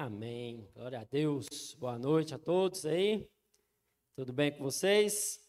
Amém. 0.00 0.64
Glória 0.76 1.00
a 1.00 1.04
Deus. 1.04 1.74
Boa 1.74 1.98
noite 1.98 2.32
a 2.32 2.38
todos 2.38 2.86
aí. 2.86 3.28
Tudo 4.14 4.32
bem 4.32 4.52
com 4.52 4.62
vocês? 4.62 5.44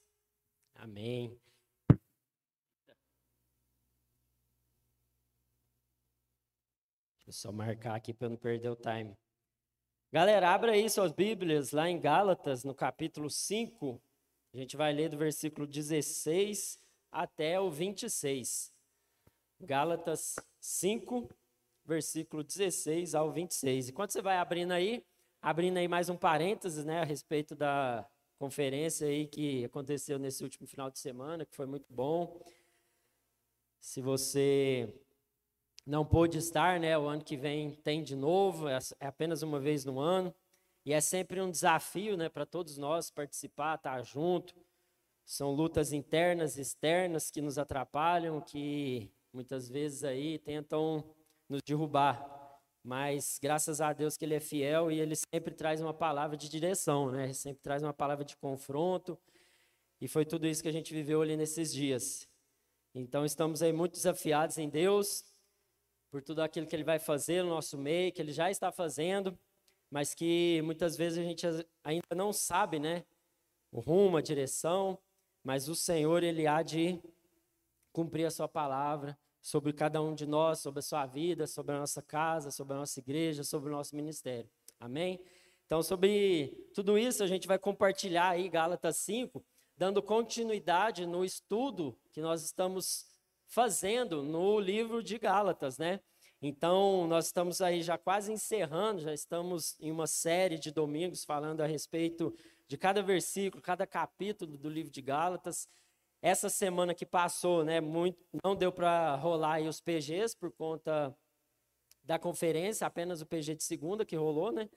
Amém. 0.73 1.39
Deixa 7.19 7.27
eu 7.27 7.31
só 7.31 7.51
marcar 7.51 7.93
aqui 7.93 8.11
para 8.11 8.27
não 8.27 8.37
perder 8.37 8.69
o 8.69 8.75
time. 8.75 9.15
Galera, 10.11 10.49
abra 10.49 10.71
aí 10.71 10.89
suas 10.89 11.11
Bíblias 11.11 11.71
lá 11.71 11.87
em 11.87 11.99
Gálatas, 11.99 12.63
no 12.63 12.73
capítulo 12.73 13.29
5. 13.29 14.01
A 14.51 14.57
gente 14.57 14.75
vai 14.75 14.91
ler 14.91 15.09
do 15.09 15.17
versículo 15.19 15.67
16 15.67 16.83
até 17.11 17.59
o 17.59 17.69
26. 17.69 18.73
Gálatas 19.61 20.37
5, 20.59 21.29
versículo 21.89 22.43
16 22.43 23.15
ao 23.15 23.31
26. 23.31 23.89
E 23.89 23.91
quando 23.91 24.11
você 24.11 24.21
vai 24.21 24.37
abrindo 24.37 24.71
aí, 24.71 25.03
abrindo 25.41 25.77
aí 25.77 25.87
mais 25.87 26.07
um 26.07 26.15
parênteses, 26.15 26.85
né, 26.85 27.01
a 27.01 27.03
respeito 27.03 27.55
da 27.55 28.07
conferência 28.37 29.07
aí 29.07 29.25
que 29.25 29.65
aconteceu 29.65 30.19
nesse 30.19 30.43
último 30.43 30.67
final 30.67 30.91
de 30.91 30.99
semana, 30.99 31.45
que 31.45 31.55
foi 31.55 31.65
muito 31.65 31.91
bom. 31.91 32.39
Se 33.81 34.01
você 34.01 34.93
não 35.85 36.05
pôde 36.05 36.37
estar, 36.37 36.79
né, 36.79 36.95
o 36.95 37.07
ano 37.07 37.23
que 37.23 37.35
vem 37.35 37.71
tem 37.71 38.03
de 38.03 38.15
novo, 38.15 38.67
é, 38.67 38.77
é 38.99 39.07
apenas 39.07 39.41
uma 39.41 39.59
vez 39.59 39.83
no 39.83 39.99
ano, 39.99 40.33
e 40.85 40.93
é 40.93 41.01
sempre 41.01 41.41
um 41.41 41.49
desafio, 41.49 42.15
né, 42.15 42.29
para 42.29 42.45
todos 42.45 42.77
nós 42.77 43.09
participar, 43.09 43.75
estar 43.75 44.01
junto. 44.03 44.55
São 45.25 45.51
lutas 45.51 45.91
internas 45.91 46.55
e 46.55 46.61
externas 46.61 47.31
que 47.31 47.41
nos 47.41 47.57
atrapalham, 47.57 48.39
que 48.41 49.11
muitas 49.33 49.67
vezes 49.67 50.03
aí 50.03 50.37
tentam 50.37 51.03
nos 51.49 51.61
derrubar. 51.63 52.39
Mas 52.83 53.39
graças 53.41 53.81
a 53.81 53.91
Deus 53.91 54.15
que 54.15 54.23
ele 54.23 54.35
é 54.35 54.39
fiel 54.39 54.91
e 54.91 54.99
ele 54.99 55.15
sempre 55.15 55.53
traz 55.53 55.81
uma 55.81 55.93
palavra 55.93 56.37
de 56.37 56.47
direção, 56.47 57.11
né? 57.11 57.25
Ele 57.25 57.33
sempre 57.33 57.61
traz 57.61 57.83
uma 57.83 57.93
palavra 57.93 58.23
de 58.23 58.37
confronto. 58.37 59.19
E 59.99 60.07
foi 60.07 60.25
tudo 60.25 60.47
isso 60.47 60.61
que 60.61 60.69
a 60.69 60.71
gente 60.71 60.93
viveu 60.93 61.21
ali 61.21 61.35
nesses 61.35 61.73
dias. 61.73 62.29
Então 62.95 63.25
estamos 63.25 63.61
aí 63.61 63.73
muito 63.73 63.93
desafiados 63.93 64.57
em 64.57 64.69
Deus 64.69 65.25
por 66.09 66.23
tudo 66.23 66.41
aquilo 66.41 66.65
que 66.65 66.75
ele 66.75 66.83
vai 66.83 66.97
fazer 66.97 67.43
no 67.43 67.49
nosso 67.49 67.77
meio, 67.77 68.11
que 68.11 68.21
ele 68.21 68.31
já 68.31 68.49
está 68.49 68.71
fazendo, 68.71 69.37
mas 69.91 70.15
que 70.15 70.61
muitas 70.63 70.95
vezes 70.95 71.19
a 71.19 71.23
gente 71.23 71.45
ainda 71.83 72.15
não 72.15 72.31
sabe, 72.31 72.79
né? 72.79 73.03
O 73.71 73.79
rumo, 73.79 74.17
a 74.17 74.21
direção, 74.21 74.97
mas 75.43 75.69
o 75.69 75.75
Senhor 75.75 76.23
ele 76.23 76.47
há 76.47 76.63
de 76.63 76.99
cumprir 77.91 78.25
a 78.25 78.31
sua 78.31 78.47
palavra 78.47 79.17
sobre 79.41 79.73
cada 79.73 80.01
um 80.01 80.13
de 80.13 80.25
nós, 80.25 80.59
sobre 80.59 80.79
a 80.79 80.83
sua 80.83 81.05
vida, 81.05 81.47
sobre 81.47 81.75
a 81.75 81.79
nossa 81.79 82.01
casa, 82.01 82.51
sobre 82.51 82.73
a 82.73 82.77
nossa 82.77 82.99
igreja, 82.99 83.43
sobre 83.43 83.69
o 83.69 83.71
nosso 83.71 83.95
ministério. 83.95 84.49
Amém? 84.79 85.19
Então, 85.65 85.83
sobre 85.83 86.67
tudo 86.73 86.97
isso, 86.97 87.23
a 87.23 87.27
gente 87.27 87.47
vai 87.47 87.59
compartilhar 87.59 88.29
aí 88.29 88.49
Gálatas 88.49 88.97
5, 88.97 89.43
dando 89.77 90.01
continuidade 90.01 91.05
no 91.05 91.23
estudo 91.23 91.97
que 92.11 92.21
nós 92.21 92.43
estamos 92.43 93.05
fazendo 93.45 94.23
no 94.23 94.59
livro 94.59 95.03
de 95.03 95.17
Gálatas, 95.17 95.77
né? 95.77 95.99
Então, 96.41 97.05
nós 97.07 97.25
estamos 97.25 97.61
aí 97.61 97.81
já 97.81 97.97
quase 97.97 98.31
encerrando, 98.31 99.01
já 99.01 99.13
estamos 99.13 99.75
em 99.79 99.91
uma 99.91 100.07
série 100.07 100.57
de 100.57 100.71
domingos 100.71 101.25
falando 101.25 101.61
a 101.61 101.65
respeito 101.65 102.33
de 102.65 102.77
cada 102.77 103.03
versículo, 103.03 103.61
cada 103.61 103.85
capítulo 103.85 104.57
do 104.57 104.69
livro 104.69 104.91
de 104.91 105.01
Gálatas. 105.01 105.67
Essa 106.21 106.49
semana 106.49 106.93
que 106.93 107.05
passou, 107.05 107.63
né, 107.63 107.79
muito, 107.79 108.19
não 108.43 108.55
deu 108.55 108.71
para 108.71 109.15
rolar 109.15 109.61
os 109.61 109.79
PGs 109.79 110.35
por 110.35 110.51
conta 110.51 111.15
da 112.03 112.19
conferência, 112.19 112.85
apenas 112.85 113.21
o 113.21 113.25
PG 113.25 113.55
de 113.55 113.63
segunda 113.63 114.05
que 114.05 114.15
rolou, 114.15 114.51
né? 114.51 114.69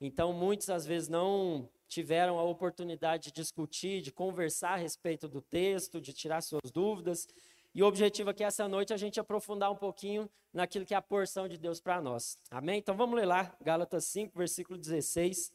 Então, 0.00 0.32
muitos 0.32 0.70
às 0.70 0.86
vezes 0.86 1.08
não 1.08 1.68
tiveram 1.86 2.38
a 2.38 2.42
oportunidade 2.42 3.24
de 3.24 3.32
discutir, 3.32 4.00
de 4.00 4.10
conversar 4.10 4.70
a 4.70 4.76
respeito 4.76 5.28
do 5.28 5.42
texto, 5.42 6.00
de 6.00 6.12
tirar 6.12 6.40
suas 6.40 6.72
dúvidas. 6.72 7.28
E 7.74 7.82
o 7.82 7.86
objetivo 7.86 8.30
aqui 8.30 8.42
essa 8.42 8.66
noite 8.66 8.92
é 8.92 8.94
a 8.94 8.98
gente 8.98 9.20
aprofundar 9.20 9.70
um 9.70 9.76
pouquinho 9.76 10.28
naquilo 10.52 10.86
que 10.86 10.94
é 10.94 10.96
a 10.96 11.02
porção 11.02 11.46
de 11.46 11.58
Deus 11.58 11.80
para 11.80 12.00
nós. 12.00 12.38
Amém? 12.50 12.78
Então 12.78 12.96
vamos 12.96 13.14
ler 13.14 13.26
lá, 13.26 13.54
Gálatas 13.60 14.06
5, 14.06 14.36
versículo 14.36 14.78
16. 14.78 15.52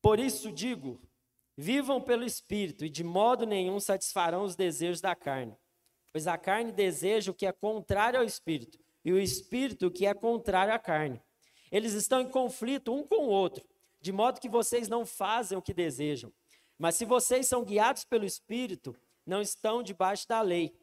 Por 0.00 0.18
isso 0.18 0.50
digo, 0.50 1.00
Vivam 1.62 2.00
pelo 2.00 2.24
Espírito 2.24 2.86
e 2.86 2.88
de 2.88 3.04
modo 3.04 3.44
nenhum 3.44 3.78
satisfarão 3.78 4.44
os 4.44 4.56
desejos 4.56 5.02
da 5.02 5.14
carne. 5.14 5.54
Pois 6.10 6.26
a 6.26 6.38
carne 6.38 6.72
deseja 6.72 7.30
o 7.30 7.34
que 7.34 7.44
é 7.44 7.52
contrário 7.52 8.18
ao 8.18 8.24
Espírito, 8.24 8.78
e 9.04 9.12
o 9.12 9.20
Espírito 9.20 9.88
o 9.88 9.90
que 9.90 10.06
é 10.06 10.14
contrário 10.14 10.72
à 10.72 10.78
carne. 10.78 11.20
Eles 11.70 11.92
estão 11.92 12.18
em 12.22 12.30
conflito 12.30 12.94
um 12.94 13.06
com 13.06 13.26
o 13.26 13.28
outro, 13.28 13.62
de 14.00 14.10
modo 14.10 14.40
que 14.40 14.48
vocês 14.48 14.88
não 14.88 15.04
fazem 15.04 15.58
o 15.58 15.60
que 15.60 15.74
desejam. 15.74 16.32
Mas 16.78 16.94
se 16.94 17.04
vocês 17.04 17.46
são 17.46 17.62
guiados 17.62 18.04
pelo 18.04 18.24
Espírito, 18.24 18.96
não 19.26 19.42
estão 19.42 19.82
debaixo 19.82 20.26
da 20.26 20.40
lei. 20.40 20.74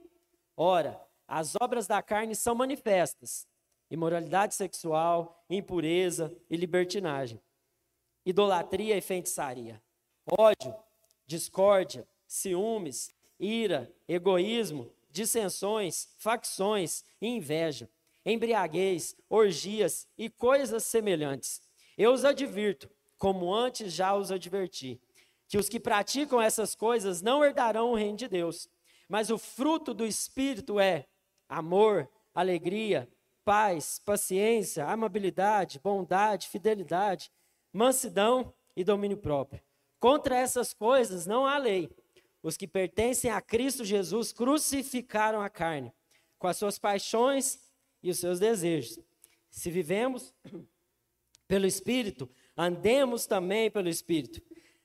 Ora, 0.56 1.04
as 1.28 1.56
obras 1.60 1.88
da 1.88 2.04
carne 2.04 2.36
são 2.36 2.54
manifestas: 2.54 3.48
imoralidade 3.90 4.54
sexual, 4.54 5.44
impureza 5.50 6.32
e 6.48 6.56
libertinagem, 6.56 7.42
idolatria 8.24 8.96
e 8.96 9.02
feitiçaria 9.02 9.82
ódio, 10.38 10.76
discórdia, 11.26 12.08
ciúmes, 12.28 13.10
ira, 13.40 13.92
egoísmo, 14.08 14.92
dissensões, 15.10 16.10
facções 16.18 17.04
inveja, 17.22 17.90
embriaguez, 18.26 19.16
orgias 19.30 20.08
e 20.18 20.30
coisas 20.30 20.84
semelhantes. 20.84 21.62
Eu 21.98 22.12
os 22.12 22.26
advirto, 22.26 22.90
como 23.18 23.54
antes 23.54 23.94
já 23.94 24.16
os 24.16 24.32
adverti, 24.32 25.02
que 25.48 25.58
os 25.58 25.70
que 25.70 25.80
praticam 25.80 26.42
essas 26.42 26.76
coisas 26.76 27.22
não 27.22 27.44
herdarão 27.44 27.92
o 27.92 27.96
reino 27.96 28.18
de 28.18 28.28
Deus. 28.28 28.70
Mas 29.08 29.30
o 29.30 29.38
fruto 29.38 29.94
do 29.94 30.06
Espírito 30.06 30.80
é 30.80 31.08
amor, 31.48 32.10
alegria, 32.36 33.10
paz, 33.46 34.00
paciência, 34.06 34.86
amabilidade, 34.86 35.80
bondade, 35.80 36.50
fidelidade, 36.50 37.32
mansidão 37.72 38.54
e 38.76 38.84
domínio 38.84 39.18
próprio. 39.18 39.62
Contra 40.00 40.38
essas 40.38 40.74
coisas 40.74 41.26
não 41.26 41.46
há 41.46 41.58
lei. 41.58 41.90
Os 42.42 42.56
que 42.56 42.68
pertencem 42.68 43.32
a 43.32 43.42
Cristo 43.42 43.84
Jesus 43.84 44.32
crucificaram 44.32 45.42
a 45.42 45.50
carne, 45.50 45.92
com 46.38 46.48
as 46.48 46.58
suas 46.58 46.78
paixões 46.78 47.60
e 48.02 48.10
os 48.10 48.20
seus 48.20 48.40
desejos. 48.40 49.00
Se 49.50 49.72
vivemos 49.72 50.34
pelo 51.48 51.66
Espírito, 51.66 52.30
andemos 52.56 53.26
também 53.26 53.72
pelo 53.72 53.90
Espírito. 53.90 54.42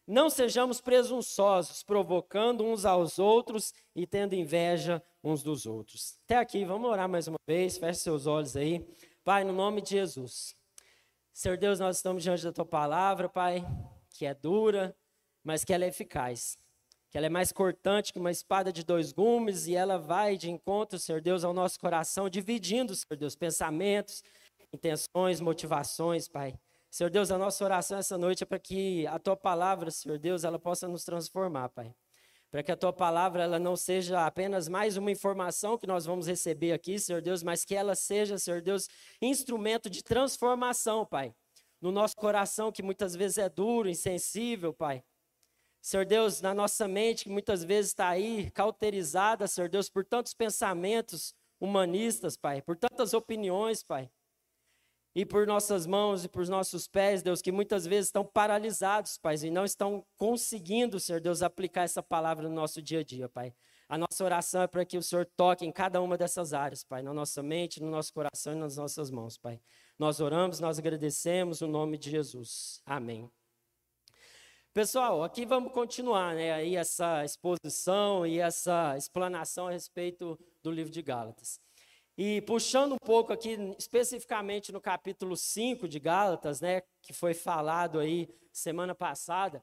Não 0.06 0.28
sejamos 0.28 0.80
presunçosos, 0.80 1.82
provocando 1.82 2.64
uns 2.64 2.84
aos 2.84 3.18
outros 3.18 3.72
e 3.94 4.06
tendo 4.06 4.34
inveja 4.34 5.02
uns 5.22 5.42
dos 5.42 5.66
outros. 5.66 6.18
Até 6.24 6.36
aqui, 6.36 6.64
vamos 6.64 6.90
orar 6.90 7.08
mais 7.08 7.28
uma 7.28 7.38
vez, 7.46 7.78
feche 7.78 8.00
seus 8.00 8.26
olhos 8.26 8.56
aí. 8.56 8.84
Pai, 9.22 9.44
no 9.44 9.52
nome 9.52 9.80
de 9.80 9.90
Jesus. 9.90 10.56
Senhor 11.32 11.56
Deus, 11.56 11.78
nós 11.78 11.96
estamos 11.96 12.22
diante 12.22 12.42
da 12.42 12.52
tua 12.52 12.66
palavra, 12.66 13.28
Pai, 13.28 13.64
que 14.10 14.26
é 14.26 14.34
dura, 14.34 14.94
mas 15.44 15.64
que 15.64 15.72
ela 15.72 15.84
é 15.84 15.88
eficaz, 15.88 16.56
que 17.10 17.18
ela 17.18 17.26
é 17.26 17.30
mais 17.30 17.52
cortante 17.52 18.12
que 18.12 18.18
uma 18.18 18.30
espada 18.30 18.72
de 18.72 18.82
dois 18.82 19.12
gumes 19.12 19.66
e 19.66 19.74
ela 19.74 19.98
vai 19.98 20.36
de 20.36 20.50
encontro, 20.50 20.98
Senhor 20.98 21.20
Deus, 21.20 21.44
ao 21.44 21.52
nosso 21.52 21.78
coração, 21.78 22.28
dividindo, 22.28 22.94
Senhor 22.94 23.18
Deus, 23.18 23.36
pensamentos, 23.36 24.22
intenções, 24.72 25.40
motivações, 25.40 26.26
Pai. 26.26 26.58
Senhor 26.90 27.10
Deus, 27.10 27.30
a 27.30 27.38
nossa 27.38 27.64
oração 27.64 27.98
essa 27.98 28.18
noite 28.18 28.42
é 28.42 28.46
para 28.46 28.58
que 28.58 29.06
a 29.06 29.18
tua 29.18 29.36
palavra, 29.36 29.90
Senhor 29.90 30.18
Deus, 30.18 30.44
ela 30.44 30.58
possa 30.58 30.88
nos 30.88 31.04
transformar, 31.04 31.68
Pai. 31.70 31.94
Para 32.50 32.62
que 32.62 32.70
a 32.70 32.76
tua 32.76 32.92
palavra 32.92 33.42
ela 33.42 33.58
não 33.58 33.76
seja 33.76 34.26
apenas 34.26 34.68
mais 34.68 34.98
uma 34.98 35.10
informação 35.10 35.78
que 35.78 35.86
nós 35.86 36.04
vamos 36.04 36.26
receber 36.26 36.72
aqui, 36.72 36.98
Senhor 36.98 37.22
Deus, 37.22 37.42
mas 37.42 37.64
que 37.64 37.74
ela 37.74 37.94
seja, 37.94 38.36
Senhor 38.36 38.60
Deus, 38.60 38.88
instrumento 39.22 39.88
de 39.88 40.02
transformação, 40.02 41.06
Pai. 41.06 41.34
No 41.80 41.90
nosso 41.90 42.14
coração 42.14 42.70
que 42.70 42.82
muitas 42.82 43.16
vezes 43.16 43.38
é 43.38 43.48
duro, 43.48 43.88
insensível, 43.88 44.72
Pai. 44.74 45.02
Senhor 45.82 46.06
Deus, 46.06 46.40
na 46.40 46.54
nossa 46.54 46.86
mente, 46.86 47.24
que 47.24 47.30
muitas 47.30 47.64
vezes 47.64 47.90
está 47.90 48.08
aí 48.08 48.48
cauterizada, 48.52 49.48
Senhor 49.48 49.68
Deus, 49.68 49.90
por 49.90 50.04
tantos 50.04 50.32
pensamentos 50.32 51.34
humanistas, 51.60 52.36
Pai, 52.36 52.62
por 52.62 52.76
tantas 52.76 53.12
opiniões, 53.12 53.82
Pai. 53.82 54.08
E 55.14 55.26
por 55.26 55.44
nossas 55.46 55.84
mãos 55.84 56.24
e 56.24 56.28
por 56.28 56.46
nossos 56.46 56.86
pés, 56.86 57.22
Deus, 57.22 57.42
que 57.42 57.50
muitas 57.52 57.84
vezes 57.84 58.06
estão 58.06 58.24
paralisados, 58.24 59.18
Pai, 59.18 59.34
e 59.42 59.50
não 59.50 59.64
estão 59.64 60.06
conseguindo, 60.16 61.00
Senhor 61.00 61.20
Deus, 61.20 61.42
aplicar 61.42 61.82
essa 61.82 62.02
palavra 62.02 62.48
no 62.48 62.54
nosso 62.54 62.80
dia 62.80 63.00
a 63.00 63.04
dia, 63.04 63.28
Pai. 63.28 63.52
A 63.88 63.98
nossa 63.98 64.24
oração 64.24 64.62
é 64.62 64.68
para 64.68 64.84
que 64.84 64.96
o 64.96 65.02
Senhor 65.02 65.26
toque 65.36 65.66
em 65.66 65.72
cada 65.72 66.00
uma 66.00 66.16
dessas 66.16 66.54
áreas, 66.54 66.84
Pai, 66.84 67.02
na 67.02 67.12
nossa 67.12 67.42
mente, 67.42 67.82
no 67.82 67.90
nosso 67.90 68.14
coração 68.14 68.52
e 68.52 68.56
nas 68.56 68.76
nossas 68.76 69.10
mãos, 69.10 69.36
Pai. 69.36 69.60
Nós 69.98 70.20
oramos, 70.20 70.60
nós 70.60 70.78
agradecemos 70.78 71.60
o 71.60 71.66
no 71.66 71.72
nome 71.72 71.98
de 71.98 72.08
Jesus. 72.08 72.80
Amém. 72.86 73.28
Pessoal, 74.74 75.22
aqui 75.22 75.44
vamos 75.44 75.70
continuar, 75.70 76.34
né, 76.34 76.50
aí 76.50 76.76
essa 76.76 77.22
exposição 77.26 78.26
e 78.26 78.38
essa 78.38 78.96
explanação 78.96 79.68
a 79.68 79.70
respeito 79.70 80.38
do 80.62 80.70
livro 80.70 80.90
de 80.90 81.02
Gálatas. 81.02 81.60
E 82.16 82.40
puxando 82.40 82.94
um 82.94 83.04
pouco 83.04 83.34
aqui, 83.34 83.58
especificamente 83.78 84.72
no 84.72 84.80
capítulo 84.80 85.36
5 85.36 85.86
de 85.86 85.98
Gálatas, 85.98 86.62
né, 86.62 86.80
que 87.02 87.12
foi 87.12 87.34
falado 87.34 87.98
aí 87.98 88.26
semana 88.50 88.94
passada, 88.94 89.62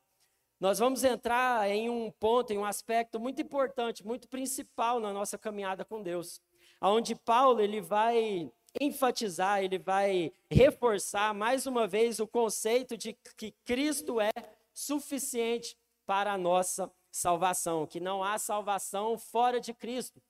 nós 0.60 0.78
vamos 0.78 1.04
entrar 1.04 1.68
em 1.68 1.90
um 1.90 2.12
ponto, 2.12 2.54
em 2.54 2.60
um 2.60 2.66
aspecto 2.66 3.20
muito 3.20 3.42
importante, 3.42 4.06
muito 4.06 4.30
principal 4.30 5.00
na 5.00 5.12
nossa 5.12 5.40
caminhada 5.40 5.84
com 5.84 6.04
Deus, 6.04 6.40
aonde 6.80 7.16
Paulo 7.16 7.62
ele 7.62 7.82
vai 7.82 8.52
enfatizar, 8.80 9.64
ele 9.64 9.80
vai 9.80 10.32
reforçar 10.52 11.34
mais 11.34 11.66
uma 11.66 11.88
vez 11.88 12.20
o 12.20 12.28
conceito 12.28 12.96
de 12.96 13.18
que 13.36 13.56
Cristo 13.66 14.22
é 14.22 14.32
suficiente 14.80 15.78
para 16.06 16.34
a 16.34 16.38
nossa 16.38 16.92
salvação, 17.12 17.86
que 17.86 18.00
não 18.00 18.24
há 18.24 18.38
salvação 18.38 19.18
fora 19.18 19.60
de 19.60 19.74
Cristo. 19.74 20.22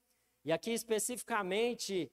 E 0.44 0.50
aqui 0.50 0.72
especificamente 0.72 2.10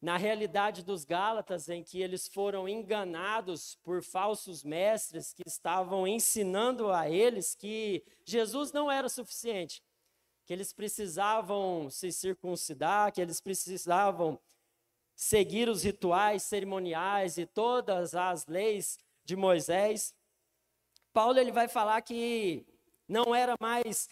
na 0.00 0.16
realidade 0.16 0.82
dos 0.82 1.04
Gálatas, 1.04 1.68
em 1.68 1.82
que 1.82 2.00
eles 2.00 2.28
foram 2.28 2.68
enganados 2.68 3.76
por 3.82 4.02
falsos 4.02 4.62
mestres 4.62 5.32
que 5.32 5.42
estavam 5.46 6.06
ensinando 6.06 6.92
a 6.92 7.10
eles 7.10 7.54
que 7.54 8.04
Jesus 8.24 8.72
não 8.72 8.90
era 8.90 9.08
suficiente, 9.08 9.82
que 10.44 10.52
eles 10.52 10.72
precisavam 10.72 11.90
se 11.90 12.12
circuncidar, 12.12 13.12
que 13.12 13.20
eles 13.20 13.40
precisavam 13.40 14.38
seguir 15.14 15.68
os 15.68 15.82
rituais 15.82 16.42
cerimoniais 16.42 17.36
e 17.38 17.46
todas 17.46 18.14
as 18.14 18.46
leis 18.46 18.98
de 19.24 19.34
Moisés. 19.34 20.14
Paulo 21.16 21.38
ele 21.38 21.50
vai 21.50 21.66
falar 21.66 22.02
que 22.02 22.66
não 23.08 23.34
era 23.34 23.54
mais 23.58 24.06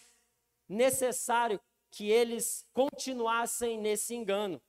necessário 0.67 1.61
que 1.91 2.09
eles 2.09 2.67
continuassem 2.73 3.77
nesse 3.77 4.15
engano, 4.15 4.59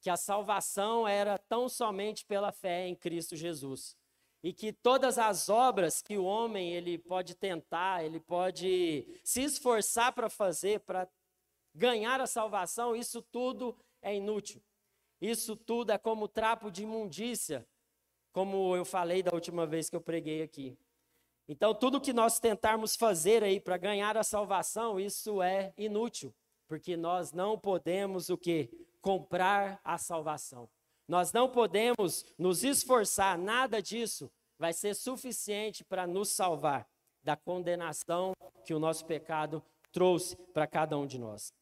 que 0.00 0.10
a 0.10 0.16
salvação 0.16 1.06
era 1.06 1.38
tão 1.38 1.68
somente 1.68 2.26
pela 2.26 2.50
fé 2.50 2.88
em 2.88 2.96
Cristo 2.96 3.36
Jesus. 3.36 3.96
E 4.42 4.52
que 4.52 4.72
todas 4.72 5.18
as 5.18 5.48
obras 5.48 6.02
que 6.02 6.18
o 6.18 6.24
homem 6.24 6.72
ele 6.72 6.98
pode 6.98 7.36
tentar, 7.36 8.04
ele 8.04 8.18
pode 8.18 9.06
se 9.22 9.42
esforçar 9.42 10.12
para 10.12 10.28
fazer, 10.28 10.80
para 10.80 11.08
ganhar 11.72 12.20
a 12.20 12.26
salvação, 12.26 12.96
isso 12.96 13.22
tudo 13.22 13.78
é 14.02 14.16
inútil. 14.16 14.60
Isso 15.20 15.54
tudo 15.54 15.92
é 15.92 15.98
como 15.98 16.26
trapo 16.26 16.72
de 16.72 16.82
imundícia, 16.82 17.64
como 18.32 18.74
eu 18.74 18.84
falei 18.84 19.22
da 19.22 19.32
última 19.32 19.64
vez 19.64 19.88
que 19.88 19.94
eu 19.94 20.00
preguei 20.00 20.42
aqui. 20.42 20.76
Então, 21.48 21.74
tudo 21.74 22.00
que 22.00 22.12
nós 22.12 22.38
tentarmos 22.38 22.94
fazer 22.94 23.42
aí 23.42 23.58
para 23.58 23.78
ganhar 23.78 24.18
a 24.18 24.22
salvação, 24.22 25.00
isso 25.00 25.40
é 25.40 25.72
inútil, 25.78 26.34
porque 26.66 26.94
nós 26.94 27.32
não 27.32 27.58
podemos 27.58 28.28
o 28.28 28.36
que? 28.36 28.68
Comprar 29.00 29.80
a 29.82 29.96
salvação. 29.96 30.68
Nós 31.08 31.32
não 31.32 31.48
podemos 31.48 32.26
nos 32.38 32.62
esforçar, 32.62 33.38
nada 33.38 33.80
disso 33.80 34.30
vai 34.58 34.74
ser 34.74 34.94
suficiente 34.94 35.82
para 35.82 36.06
nos 36.06 36.28
salvar 36.28 36.86
da 37.22 37.34
condenação 37.34 38.32
que 38.66 38.74
o 38.74 38.78
nosso 38.78 39.06
pecado 39.06 39.62
trouxe 39.90 40.36
para 40.52 40.66
cada 40.66 40.98
um 40.98 41.06
de 41.06 41.18
nós. 41.18 41.54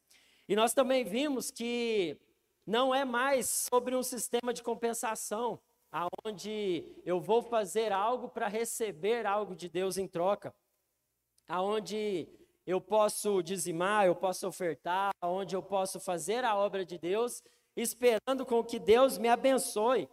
E 0.48 0.56
nós 0.56 0.72
também 0.72 1.04
vimos 1.04 1.52
que 1.52 2.18
não 2.66 2.92
é 2.92 3.04
mais 3.04 3.68
sobre 3.72 3.94
um 3.94 4.02
sistema 4.02 4.52
de 4.52 4.62
compensação, 4.62 5.60
aonde 5.90 6.84
eu 7.04 7.20
vou 7.20 7.42
fazer 7.42 7.92
algo 7.92 8.28
para 8.28 8.48
receber 8.48 9.26
algo 9.26 9.54
de 9.54 9.68
Deus 9.68 9.96
em 9.96 10.06
troca, 10.06 10.54
aonde 11.48 12.28
eu 12.66 12.80
posso 12.80 13.42
dizimar, 13.42 14.06
eu 14.06 14.16
posso 14.16 14.46
ofertar, 14.46 15.12
aonde 15.20 15.54
eu 15.54 15.62
posso 15.62 16.00
fazer 16.00 16.44
a 16.44 16.56
obra 16.56 16.84
de 16.84 16.98
Deus, 16.98 17.42
esperando 17.76 18.44
com 18.44 18.64
que 18.64 18.78
Deus 18.78 19.18
me 19.18 19.28
abençoe. 19.28 20.08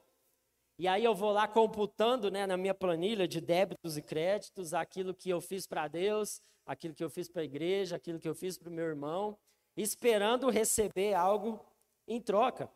E 0.77 0.87
aí 0.87 1.03
eu 1.03 1.15
vou 1.15 1.31
lá 1.31 1.47
computando 1.47 2.29
né, 2.29 2.45
na 2.45 2.57
minha 2.57 2.73
planilha 2.73 3.27
de 3.27 3.39
débitos 3.39 3.97
e 3.97 4.01
créditos 4.01 4.73
aquilo 4.73 5.13
que 5.13 5.29
eu 5.29 5.39
fiz 5.39 5.65
para 5.65 5.87
Deus, 5.87 6.41
aquilo 6.65 6.93
que 6.93 7.03
eu 7.03 7.09
fiz 7.09 7.29
para 7.29 7.41
a 7.41 7.45
igreja, 7.45 7.95
aquilo 7.95 8.19
que 8.19 8.27
eu 8.27 8.35
fiz 8.35 8.57
para 8.57 8.69
o 8.69 8.73
meu 8.73 8.85
irmão, 8.85 9.37
esperando 9.75 10.49
receber 10.49 11.13
algo 11.13 11.59
em 12.07 12.21
troca. 12.21 12.69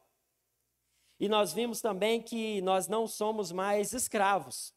E 1.19 1.27
nós 1.27 1.53
vimos 1.53 1.81
também 1.81 2.21
que 2.21 2.61
nós 2.61 2.87
não 2.87 3.07
somos 3.07 3.51
mais 3.51 3.93
escravos 3.93 4.73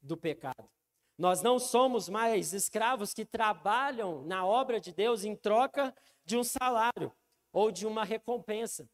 do 0.00 0.16
pecado. 0.16 0.68
Nós 1.18 1.42
não 1.42 1.58
somos 1.58 2.08
mais 2.08 2.52
escravos 2.52 3.12
que 3.12 3.24
trabalham 3.24 4.22
na 4.24 4.44
obra 4.44 4.78
de 4.80 4.92
Deus 4.92 5.24
em 5.24 5.34
troca 5.34 5.94
de 6.24 6.36
um 6.36 6.44
salário 6.44 7.12
ou 7.52 7.70
de 7.70 7.86
uma 7.86 8.04
recompensa. 8.04 8.88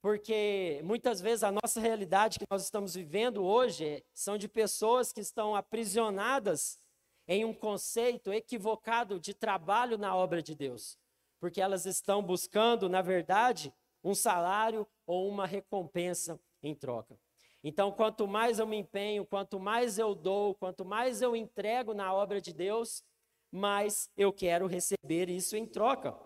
Porque 0.00 0.80
muitas 0.84 1.20
vezes 1.20 1.42
a 1.42 1.52
nossa 1.52 1.80
realidade 1.80 2.38
que 2.38 2.46
nós 2.48 2.62
estamos 2.62 2.94
vivendo 2.94 3.44
hoje 3.44 4.04
são 4.14 4.38
de 4.38 4.48
pessoas 4.48 5.12
que 5.12 5.20
estão 5.20 5.54
aprisionadas 5.54 6.78
em 7.26 7.44
um 7.44 7.52
conceito 7.52 8.32
equivocado 8.32 9.18
de 9.18 9.34
trabalho 9.34 9.98
na 9.98 10.14
obra 10.14 10.40
de 10.40 10.54
Deus 10.54 10.96
porque 11.40 11.60
elas 11.60 11.86
estão 11.86 12.22
buscando, 12.22 12.88
na 12.88 13.02
verdade, 13.02 13.72
um 14.06 14.14
salário 14.14 14.86
ou 15.04 15.28
uma 15.28 15.46
recompensa 15.46 16.40
em 16.62 16.74
troca. 16.74 17.18
Então, 17.62 17.90
quanto 17.90 18.28
mais 18.28 18.60
eu 18.60 18.66
me 18.66 18.76
empenho, 18.76 19.26
quanto 19.26 19.58
mais 19.58 19.98
eu 19.98 20.14
dou, 20.14 20.54
quanto 20.54 20.84
mais 20.84 21.20
eu 21.20 21.34
entrego 21.34 21.92
na 21.92 22.14
obra 22.14 22.40
de 22.40 22.52
Deus, 22.52 23.02
mais 23.50 24.08
eu 24.16 24.32
quero 24.32 24.68
receber 24.68 25.28
isso 25.28 25.56
em 25.56 25.66
troca. 25.66 26.16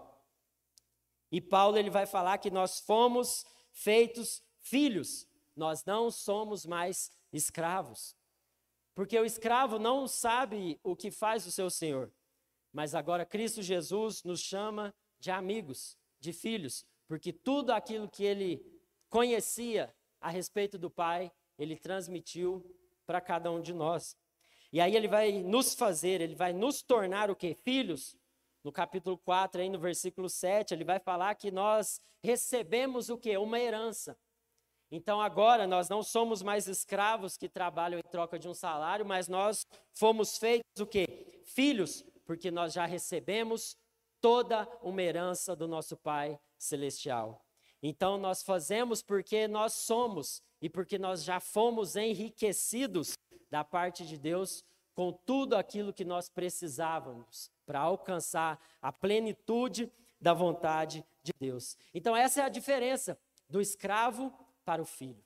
E 1.32 1.40
Paulo 1.40 1.78
ele 1.78 1.88
vai 1.88 2.04
falar 2.04 2.36
que 2.38 2.50
nós 2.50 2.80
fomos 2.80 3.46
feitos 3.72 4.42
filhos, 4.60 5.26
nós 5.56 5.82
não 5.84 6.10
somos 6.10 6.66
mais 6.66 7.10
escravos. 7.32 8.14
Porque 8.94 9.18
o 9.18 9.24
escravo 9.24 9.78
não 9.78 10.06
sabe 10.06 10.78
o 10.82 10.94
que 10.94 11.10
faz 11.10 11.46
o 11.46 11.52
seu 11.52 11.70
senhor. 11.70 12.12
Mas 12.70 12.94
agora 12.94 13.24
Cristo 13.24 13.62
Jesus 13.62 14.22
nos 14.22 14.40
chama 14.40 14.94
de 15.18 15.30
amigos, 15.30 15.96
de 16.18 16.32
filhos, 16.32 16.84
porque 17.10 17.32
tudo 17.32 17.72
aquilo 17.72 18.08
que 18.08 18.22
ele 18.22 18.64
conhecia 19.08 19.92
a 20.20 20.30
respeito 20.30 20.78
do 20.78 20.88
Pai, 20.88 21.32
ele 21.58 21.76
transmitiu 21.76 22.64
para 23.04 23.20
cada 23.20 23.50
um 23.50 23.60
de 23.60 23.74
nós. 23.74 24.16
E 24.72 24.80
aí 24.80 24.94
ele 24.94 25.08
vai 25.08 25.32
nos 25.42 25.74
fazer, 25.74 26.20
ele 26.20 26.36
vai 26.36 26.52
nos 26.52 26.82
tornar 26.82 27.28
o 27.28 27.34
que? 27.34 27.52
Filhos. 27.52 28.16
No 28.62 28.70
capítulo 28.70 29.18
4, 29.18 29.60
aí 29.60 29.68
no 29.68 29.80
versículo 29.80 30.28
7, 30.28 30.72
ele 30.72 30.84
vai 30.84 31.00
falar 31.00 31.34
que 31.34 31.50
nós 31.50 32.00
recebemos 32.22 33.08
o 33.08 33.18
que? 33.18 33.36
Uma 33.36 33.58
herança. 33.58 34.16
Então 34.88 35.20
agora 35.20 35.66
nós 35.66 35.88
não 35.88 36.04
somos 36.04 36.42
mais 36.42 36.68
escravos 36.68 37.36
que 37.36 37.48
trabalham 37.48 37.98
em 37.98 38.08
troca 38.08 38.38
de 38.38 38.48
um 38.48 38.54
salário, 38.54 39.04
mas 39.04 39.26
nós 39.26 39.66
fomos 39.94 40.38
feitos 40.38 40.80
o 40.80 40.86
que? 40.86 41.42
Filhos, 41.42 42.04
porque 42.24 42.52
nós 42.52 42.72
já 42.72 42.86
recebemos 42.86 43.76
toda 44.20 44.68
uma 44.82 45.02
herança 45.02 45.56
do 45.56 45.66
nosso 45.66 45.96
Pai 45.96 46.38
celestial. 46.58 47.44
Então 47.82 48.18
nós 48.18 48.42
fazemos 48.42 49.02
porque 49.02 49.48
nós 49.48 49.72
somos 49.72 50.42
e 50.60 50.68
porque 50.68 50.98
nós 50.98 51.24
já 51.24 51.40
fomos 51.40 51.96
enriquecidos 51.96 53.14
da 53.50 53.64
parte 53.64 54.04
de 54.06 54.18
Deus 54.18 54.62
com 54.94 55.12
tudo 55.12 55.56
aquilo 55.56 55.92
que 55.92 56.04
nós 56.04 56.28
precisávamos 56.28 57.50
para 57.64 57.80
alcançar 57.80 58.60
a 58.82 58.92
plenitude 58.92 59.90
da 60.20 60.34
vontade 60.34 61.04
de 61.22 61.32
Deus. 61.40 61.76
Então 61.94 62.14
essa 62.14 62.42
é 62.42 62.44
a 62.44 62.50
diferença 62.50 63.18
do 63.48 63.60
escravo 63.60 64.32
para 64.64 64.82
o 64.82 64.84
filho. 64.84 65.24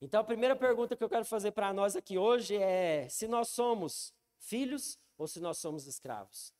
Então 0.00 0.20
a 0.20 0.24
primeira 0.24 0.54
pergunta 0.54 0.94
que 0.94 1.02
eu 1.02 1.08
quero 1.08 1.24
fazer 1.24 1.52
para 1.52 1.72
nós 1.72 1.96
aqui 1.96 2.18
hoje 2.18 2.56
é 2.56 3.08
se 3.08 3.26
nós 3.26 3.48
somos 3.48 4.12
filhos 4.38 4.98
ou 5.16 5.26
se 5.26 5.40
nós 5.40 5.56
somos 5.56 5.86
escravos. 5.86 6.52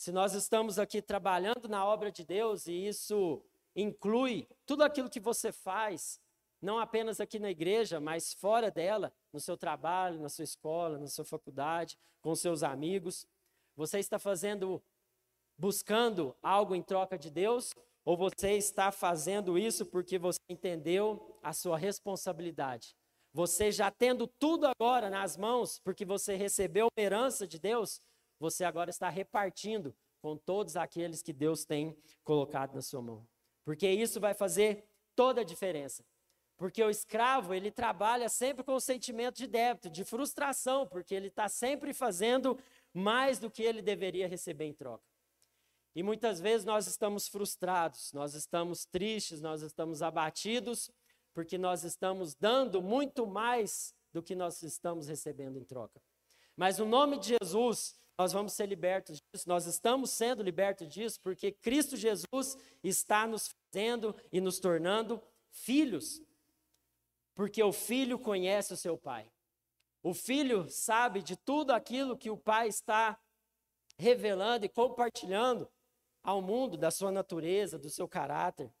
Se 0.00 0.10
nós 0.10 0.32
estamos 0.32 0.78
aqui 0.78 1.02
trabalhando 1.02 1.68
na 1.68 1.84
obra 1.84 2.10
de 2.10 2.24
Deus 2.24 2.66
e 2.66 2.72
isso 2.72 3.44
inclui 3.76 4.48
tudo 4.64 4.82
aquilo 4.82 5.10
que 5.10 5.20
você 5.20 5.52
faz, 5.52 6.18
não 6.58 6.78
apenas 6.78 7.20
aqui 7.20 7.38
na 7.38 7.50
igreja, 7.50 8.00
mas 8.00 8.32
fora 8.32 8.70
dela, 8.70 9.12
no 9.30 9.38
seu 9.38 9.58
trabalho, 9.58 10.18
na 10.18 10.30
sua 10.30 10.44
escola, 10.44 10.96
na 10.96 11.06
sua 11.06 11.26
faculdade, 11.26 11.98
com 12.22 12.34
seus 12.34 12.62
amigos, 12.62 13.26
você 13.76 13.98
está 13.98 14.18
fazendo, 14.18 14.82
buscando 15.58 16.34
algo 16.42 16.74
em 16.74 16.82
troca 16.82 17.18
de 17.18 17.30
Deus? 17.30 17.74
Ou 18.02 18.16
você 18.16 18.52
está 18.52 18.90
fazendo 18.90 19.58
isso 19.58 19.84
porque 19.84 20.18
você 20.18 20.40
entendeu 20.48 21.38
a 21.42 21.52
sua 21.52 21.76
responsabilidade? 21.76 22.96
Você 23.34 23.70
já 23.70 23.90
tendo 23.90 24.26
tudo 24.26 24.66
agora 24.66 25.10
nas 25.10 25.36
mãos, 25.36 25.78
porque 25.78 26.06
você 26.06 26.36
recebeu 26.36 26.86
uma 26.86 27.04
herança 27.04 27.46
de 27.46 27.58
Deus, 27.58 28.00
você 28.40 28.64
agora 28.64 28.88
está 28.88 29.10
repartindo 29.10 29.94
com 30.20 30.36
todos 30.36 30.76
aqueles 30.76 31.22
que 31.22 31.32
Deus 31.32 31.64
tem 31.64 31.96
colocado 32.24 32.74
na 32.74 32.82
sua 32.82 33.02
mão. 33.02 33.28
Porque 33.64 33.88
isso 33.88 34.18
vai 34.18 34.34
fazer 34.34 34.84
toda 35.14 35.42
a 35.42 35.44
diferença. 35.44 36.04
Porque 36.56 36.82
o 36.82 36.90
escravo, 36.90 37.54
ele 37.54 37.70
trabalha 37.70 38.28
sempre 38.28 38.64
com 38.64 38.74
o 38.74 38.80
sentimento 38.80 39.36
de 39.36 39.46
débito, 39.46 39.88
de 39.88 40.04
frustração, 40.04 40.86
porque 40.86 41.14
ele 41.14 41.28
está 41.28 41.48
sempre 41.48 41.94
fazendo 41.94 42.58
mais 42.92 43.38
do 43.38 43.50
que 43.50 43.62
ele 43.62 43.80
deveria 43.80 44.26
receber 44.26 44.64
em 44.64 44.72
troca. 44.72 45.04
E 45.94 46.02
muitas 46.02 46.40
vezes 46.40 46.64
nós 46.64 46.86
estamos 46.86 47.28
frustrados, 47.28 48.12
nós 48.12 48.34
estamos 48.34 48.86
tristes, 48.86 49.40
nós 49.40 49.62
estamos 49.62 50.02
abatidos, 50.02 50.90
porque 51.34 51.58
nós 51.58 51.84
estamos 51.84 52.34
dando 52.34 52.80
muito 52.80 53.26
mais 53.26 53.94
do 54.12 54.22
que 54.22 54.34
nós 54.34 54.62
estamos 54.62 55.08
recebendo 55.08 55.58
em 55.58 55.64
troca. 55.64 56.00
Mas 56.56 56.78
no 56.78 56.84
nome 56.84 57.18
de 57.18 57.36
Jesus, 57.40 57.99
nós 58.18 58.32
vamos 58.32 58.52
ser 58.52 58.66
libertos 58.66 59.20
disso, 59.20 59.48
nós 59.48 59.66
estamos 59.66 60.10
sendo 60.10 60.42
libertos 60.42 60.88
disso, 60.88 61.18
porque 61.22 61.52
Cristo 61.52 61.96
Jesus 61.96 62.56
está 62.82 63.26
nos 63.26 63.48
fazendo 63.48 64.14
e 64.30 64.40
nos 64.40 64.58
tornando 64.58 65.22
filhos. 65.50 66.20
Porque 67.34 67.62
o 67.62 67.72
filho 67.72 68.18
conhece 68.18 68.72
o 68.72 68.76
seu 68.76 68.98
pai. 68.98 69.30
O 70.02 70.14
filho 70.14 70.68
sabe 70.68 71.22
de 71.22 71.36
tudo 71.36 71.72
aquilo 71.72 72.16
que 72.16 72.30
o 72.30 72.36
pai 72.36 72.68
está 72.68 73.18
revelando 73.98 74.64
e 74.64 74.68
compartilhando 74.68 75.70
ao 76.22 76.40
mundo 76.40 76.76
da 76.76 76.90
sua 76.90 77.10
natureza, 77.10 77.78
do 77.78 77.90
seu 77.90 78.08
caráter. 78.08 78.72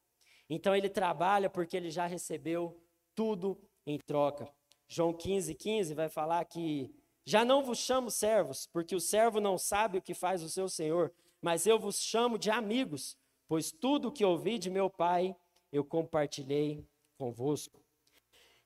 Então 0.48 0.74
ele 0.74 0.88
trabalha 0.88 1.48
porque 1.48 1.76
ele 1.76 1.90
já 1.90 2.06
recebeu 2.06 2.82
tudo 3.14 3.60
em 3.86 3.98
troca. 3.98 4.52
João 4.88 5.12
15, 5.12 5.54
15 5.54 5.94
vai 5.94 6.08
falar 6.08 6.44
que 6.44 6.92
já 7.30 7.44
não 7.44 7.62
vos 7.62 7.78
chamo 7.78 8.10
servos, 8.10 8.66
porque 8.72 8.92
o 8.92 9.00
servo 9.00 9.40
não 9.40 9.56
sabe 9.56 9.98
o 9.98 10.02
que 10.02 10.14
faz 10.14 10.42
o 10.42 10.48
seu 10.48 10.68
senhor, 10.68 11.14
mas 11.40 11.64
eu 11.64 11.78
vos 11.78 12.00
chamo 12.00 12.36
de 12.36 12.50
amigos, 12.50 13.16
pois 13.46 13.70
tudo 13.70 14.08
o 14.08 14.12
que 14.12 14.24
ouvi 14.24 14.58
de 14.58 14.68
meu 14.68 14.90
pai 14.90 15.36
eu 15.70 15.84
compartilhei 15.84 16.84
convosco. 17.16 17.80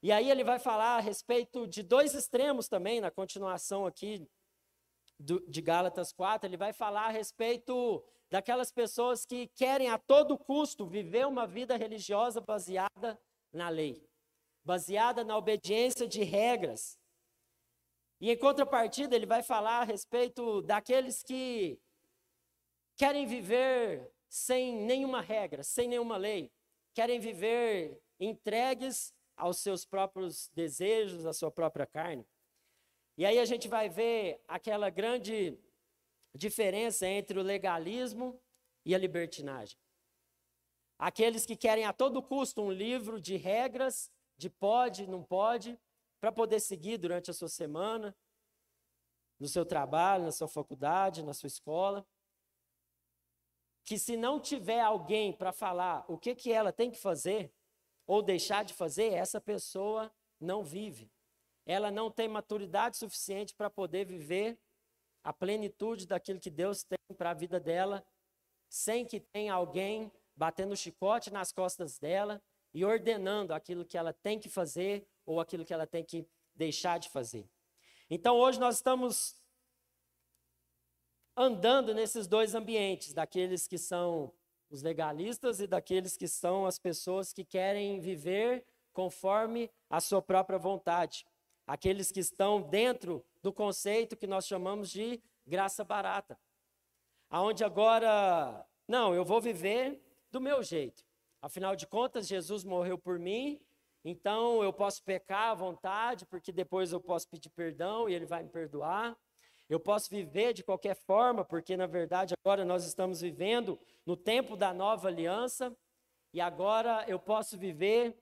E 0.02 0.11
aí 0.11 0.30
ele 0.30 0.42
vai 0.42 0.59
falar 0.59 0.97
a 0.97 1.00
respeito 1.00 1.66
de 1.66 1.83
dois 1.83 2.14
extremos 2.14 2.66
também, 2.66 3.02
na 3.02 3.11
continuação 3.11 3.85
aqui 3.85 4.26
do, 5.21 5.40
de 5.47 5.61
Gálatas 5.61 6.11
4, 6.11 6.49
ele 6.49 6.56
vai 6.56 6.73
falar 6.73 7.09
a 7.09 7.11
respeito 7.11 8.02
daquelas 8.30 8.73
pessoas 8.73 9.26
que 9.26 9.47
querem 9.49 9.90
a 9.90 9.99
todo 9.99 10.38
custo 10.38 10.87
viver 10.87 11.26
uma 11.26 11.47
vida 11.47 11.76
religiosa 11.76 12.40
baseada 12.40 13.21
na 13.52 13.68
lei, 13.68 14.09
baseada 14.64 15.23
na 15.23 15.37
obediência 15.37 16.09
de 16.09 16.25
regras. 16.25 16.99
E 18.25 18.31
em 18.31 18.38
contrapartida, 18.38 19.14
ele 19.14 19.26
vai 19.26 19.43
falar 19.43 19.83
a 19.83 19.85
respeito 19.85 20.62
daqueles 20.62 21.23
que 21.23 21.78
querem 22.97 23.26
viver 23.26 24.11
sem 24.31 24.75
nenhuma 24.75 25.21
regra, 25.21 25.62
sem 25.62 25.87
nenhuma 25.87 26.16
lei, 26.16 26.50
querem 26.95 27.21
viver 27.21 28.00
entregues 28.19 29.12
aos 29.37 29.59
seus 29.59 29.85
próprios 29.85 30.49
desejos, 30.54 31.26
à 31.26 31.35
sua 31.35 31.50
própria 31.50 31.87
carne. 31.87 32.26
E 33.19 33.26
aí 33.26 33.38
a 33.38 33.45
gente 33.45 33.69
vai 33.69 33.90
ver 33.90 34.43
aquela 34.49 34.88
grande 34.88 35.59
diferença 36.35 37.07
entre 37.07 37.38
o 37.38 37.43
legalismo 37.43 38.40
e 38.87 38.95
a 38.95 38.99
libertinagem. 38.99 39.76
Aqueles 40.99 41.45
que 41.45 41.57
querem 41.57 41.85
a 41.85 41.93
todo 41.93 42.23
custo 42.23 42.62
um 42.62 42.73
livro 42.73 43.21
de 43.21 43.37
regras, 43.37 44.11
de 44.35 44.49
pode, 44.49 45.07
não 45.07 45.23
pode, 45.23 45.78
para 46.25 46.33
poder 46.33 46.59
seguir 46.59 46.97
durante 46.97 47.31
a 47.31 47.35
sua 47.35 47.50
semana, 47.50 48.16
no 49.38 49.47
seu 49.47 49.66
trabalho, 49.66 50.25
na 50.25 50.33
sua 50.33 50.49
faculdade, 50.49 51.23
na 51.23 51.35
sua 51.35 51.49
escola. 51.49 52.02
Que 53.85 53.99
se 53.99 54.16
não 54.16 54.40
tiver 54.40 54.81
alguém 54.81 55.35
para 55.35 55.52
falar 55.52 56.02
o 56.09 56.16
que, 56.16 56.35
que 56.35 56.50
ela 56.50 56.73
tem 56.73 56.90
que 56.90 56.97
fazer, 56.97 57.52
ou 58.07 58.23
deixar 58.23 58.64
de 58.64 58.73
fazer, 58.73 59.12
essa 59.12 59.38
pessoa 59.38 60.11
não 60.40 60.64
vive. 60.64 61.12
Ela 61.66 61.90
não 61.90 62.11
tem 62.11 62.26
maturidade 62.26 62.97
suficiente 62.97 63.54
para 63.54 63.69
poder 63.69 64.07
viver 64.07 64.59
a 65.23 65.31
plenitude 65.31 66.07
daquilo 66.07 66.40
que 66.40 66.50
Deus 66.50 66.85
tem 66.85 66.99
para 67.19 67.33
a 67.33 67.35
vida 67.35 67.61
dela, 67.61 68.02
sem 68.71 69.04
que 69.04 69.21
tenha 69.21 69.52
alguém 69.52 70.11
batendo 70.35 70.75
chicote 70.75 71.31
nas 71.31 71.52
costas 71.52 71.99
dela 71.99 72.43
e 72.73 72.83
ordenando 72.83 73.52
aquilo 73.52 73.85
que 73.85 73.99
ela 73.99 74.14
tem 74.14 74.40
que 74.40 74.49
fazer 74.49 75.07
ou 75.25 75.40
aquilo 75.40 75.64
que 75.64 75.73
ela 75.73 75.87
tem 75.87 76.04
que 76.04 76.26
deixar 76.54 76.99
de 76.99 77.09
fazer. 77.09 77.49
Então 78.09 78.37
hoje 78.37 78.61
nós 78.61 78.76
estamos 78.76 79.37
andando 81.37 81.93
nesses 81.93 82.26
dois 82.26 82.54
ambientes, 82.54 83.12
daqueles 83.12 83.66
que 83.66 83.78
são 83.78 84.33
os 84.71 84.83
legalistas 84.83 85.61
e 85.61 85.66
daqueles 85.66 86.16
que 86.16 86.28
são 86.28 86.66
as 86.66 86.78
pessoas 86.78 87.33
que 87.33 87.45
querem 87.45 88.00
viver 88.00 88.64
conforme 88.93 89.71
a 89.90 90.00
sua 90.00 90.23
própria 90.23 90.59
vontade. 90.59 91.26
Aqueles 91.66 92.12
que 92.12 92.21
estão 92.21 92.61
dentro 92.61 93.25
do 93.43 93.52
conceito 93.52 94.16
que 94.16 94.26
nós 94.26 94.47
chamamos 94.47 94.90
de 94.90 95.23
graça 95.47 95.85
barata. 95.85 96.38
Aonde 97.31 97.64
agora, 97.64 98.64
não, 98.87 99.14
eu 99.14 99.25
vou 99.25 99.40
viver 99.40 100.00
do 100.31 100.40
meu 100.40 100.62
jeito. 100.62 101.04
Afinal 101.40 101.75
de 101.75 101.87
contas, 101.87 102.26
Jesus 102.26 102.64
morreu 102.64 102.97
por 102.97 103.19
mim, 103.19 103.61
então 104.04 104.62
eu 104.62 104.73
posso 104.73 105.02
pecar 105.02 105.50
à 105.50 105.54
vontade, 105.54 106.26
porque 106.26 106.52
depois 106.52 106.92
eu 106.92 107.00
posso 107.00 107.28
pedir 107.28 107.49
perdão 107.50 108.08
e 108.08 108.14
ele 108.14 108.26
vai 108.26 108.42
me 108.42 108.50
perdoar. 108.50 109.16
Eu 109.68 109.80
posso 109.80 110.11
viver 110.11 110.52
de 110.52 110.62
qualquer 110.62 110.94
forma, 110.94 111.42
porque 111.42 111.75
na 111.75 111.87
verdade 111.87 112.34
agora 112.44 112.64
nós 112.66 112.84
estamos 112.84 113.23
vivendo 113.23 113.80
no 114.04 114.14
tempo 114.14 114.56
da 114.56 114.75
nova 114.75 115.08
aliança 115.08 115.75
e 116.34 116.40
agora 116.40 117.04
eu 117.08 117.18
posso 117.18 117.56
viver 117.56 118.14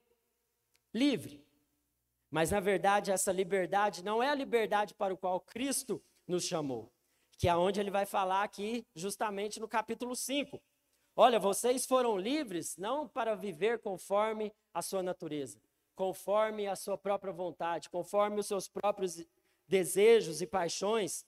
livre. 0.95 1.45
Mas 2.31 2.53
na 2.53 2.61
verdade 2.61 3.11
essa 3.11 3.33
liberdade 3.33 4.05
não 4.05 4.23
é 4.23 4.29
a 4.29 4.35
liberdade 4.35 4.95
para 4.95 5.13
o 5.13 5.19
qual 5.19 5.41
Cristo 5.41 6.01
nos 6.29 6.45
chamou, 6.45 6.93
que 7.37 7.49
é 7.49 7.57
onde 7.57 7.81
ele 7.81 7.91
vai 7.91 8.07
falar 8.07 8.45
aqui 8.45 8.87
justamente 8.95 9.59
no 9.59 9.67
capítulo 9.67 10.15
5. 10.15 10.63
Olha, 11.17 11.41
vocês 11.41 11.85
foram 11.85 12.17
livres 12.17 12.77
não 12.79 13.07
para 13.07 13.35
viver 13.35 13.81
conforme 13.81 14.53
a 14.73 14.81
sua 14.81 15.03
natureza, 15.03 15.61
conforme 16.03 16.67
a 16.67 16.75
sua 16.75 16.99
própria 16.99 17.33
vontade, 17.33 17.89
conforme 17.89 18.41
os 18.41 18.47
seus 18.49 18.67
próprios 18.67 19.25
desejos 19.69 20.43
e 20.43 20.47
paixões, 20.49 21.25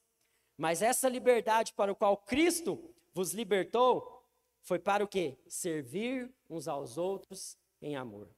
mas 0.57 0.83
essa 0.83 1.09
liberdade 1.09 1.73
para 1.75 1.93
o 1.93 1.95
qual 1.95 2.17
Cristo 2.17 2.93
vos 3.13 3.33
libertou 3.33 4.27
foi 4.63 4.81
para 4.81 5.05
o 5.05 5.07
quê? 5.07 5.39
Servir 5.47 6.29
uns 6.51 6.67
aos 6.67 6.99
outros 6.99 7.57
em 7.81 7.95
amor. 7.95 8.29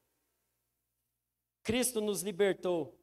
Cristo 1.62 2.02
nos 2.02 2.20
libertou 2.20 3.00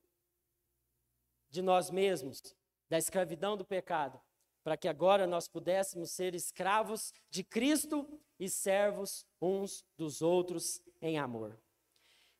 de 1.49 1.63
nós 1.63 1.89
mesmos, 1.89 2.55
da 2.87 2.99
escravidão 2.99 3.57
do 3.57 3.65
pecado, 3.65 4.21
para 4.63 4.77
que 4.77 4.87
agora 4.87 5.25
nós 5.25 5.47
pudéssemos 5.47 6.11
ser 6.11 6.35
escravos 6.35 7.11
de 7.31 7.43
Cristo 7.43 8.07
e 8.39 8.47
servos 8.47 9.25
uns 9.41 9.83
dos 9.97 10.21
outros 10.21 10.83
em 11.01 11.17
amor. 11.17 11.62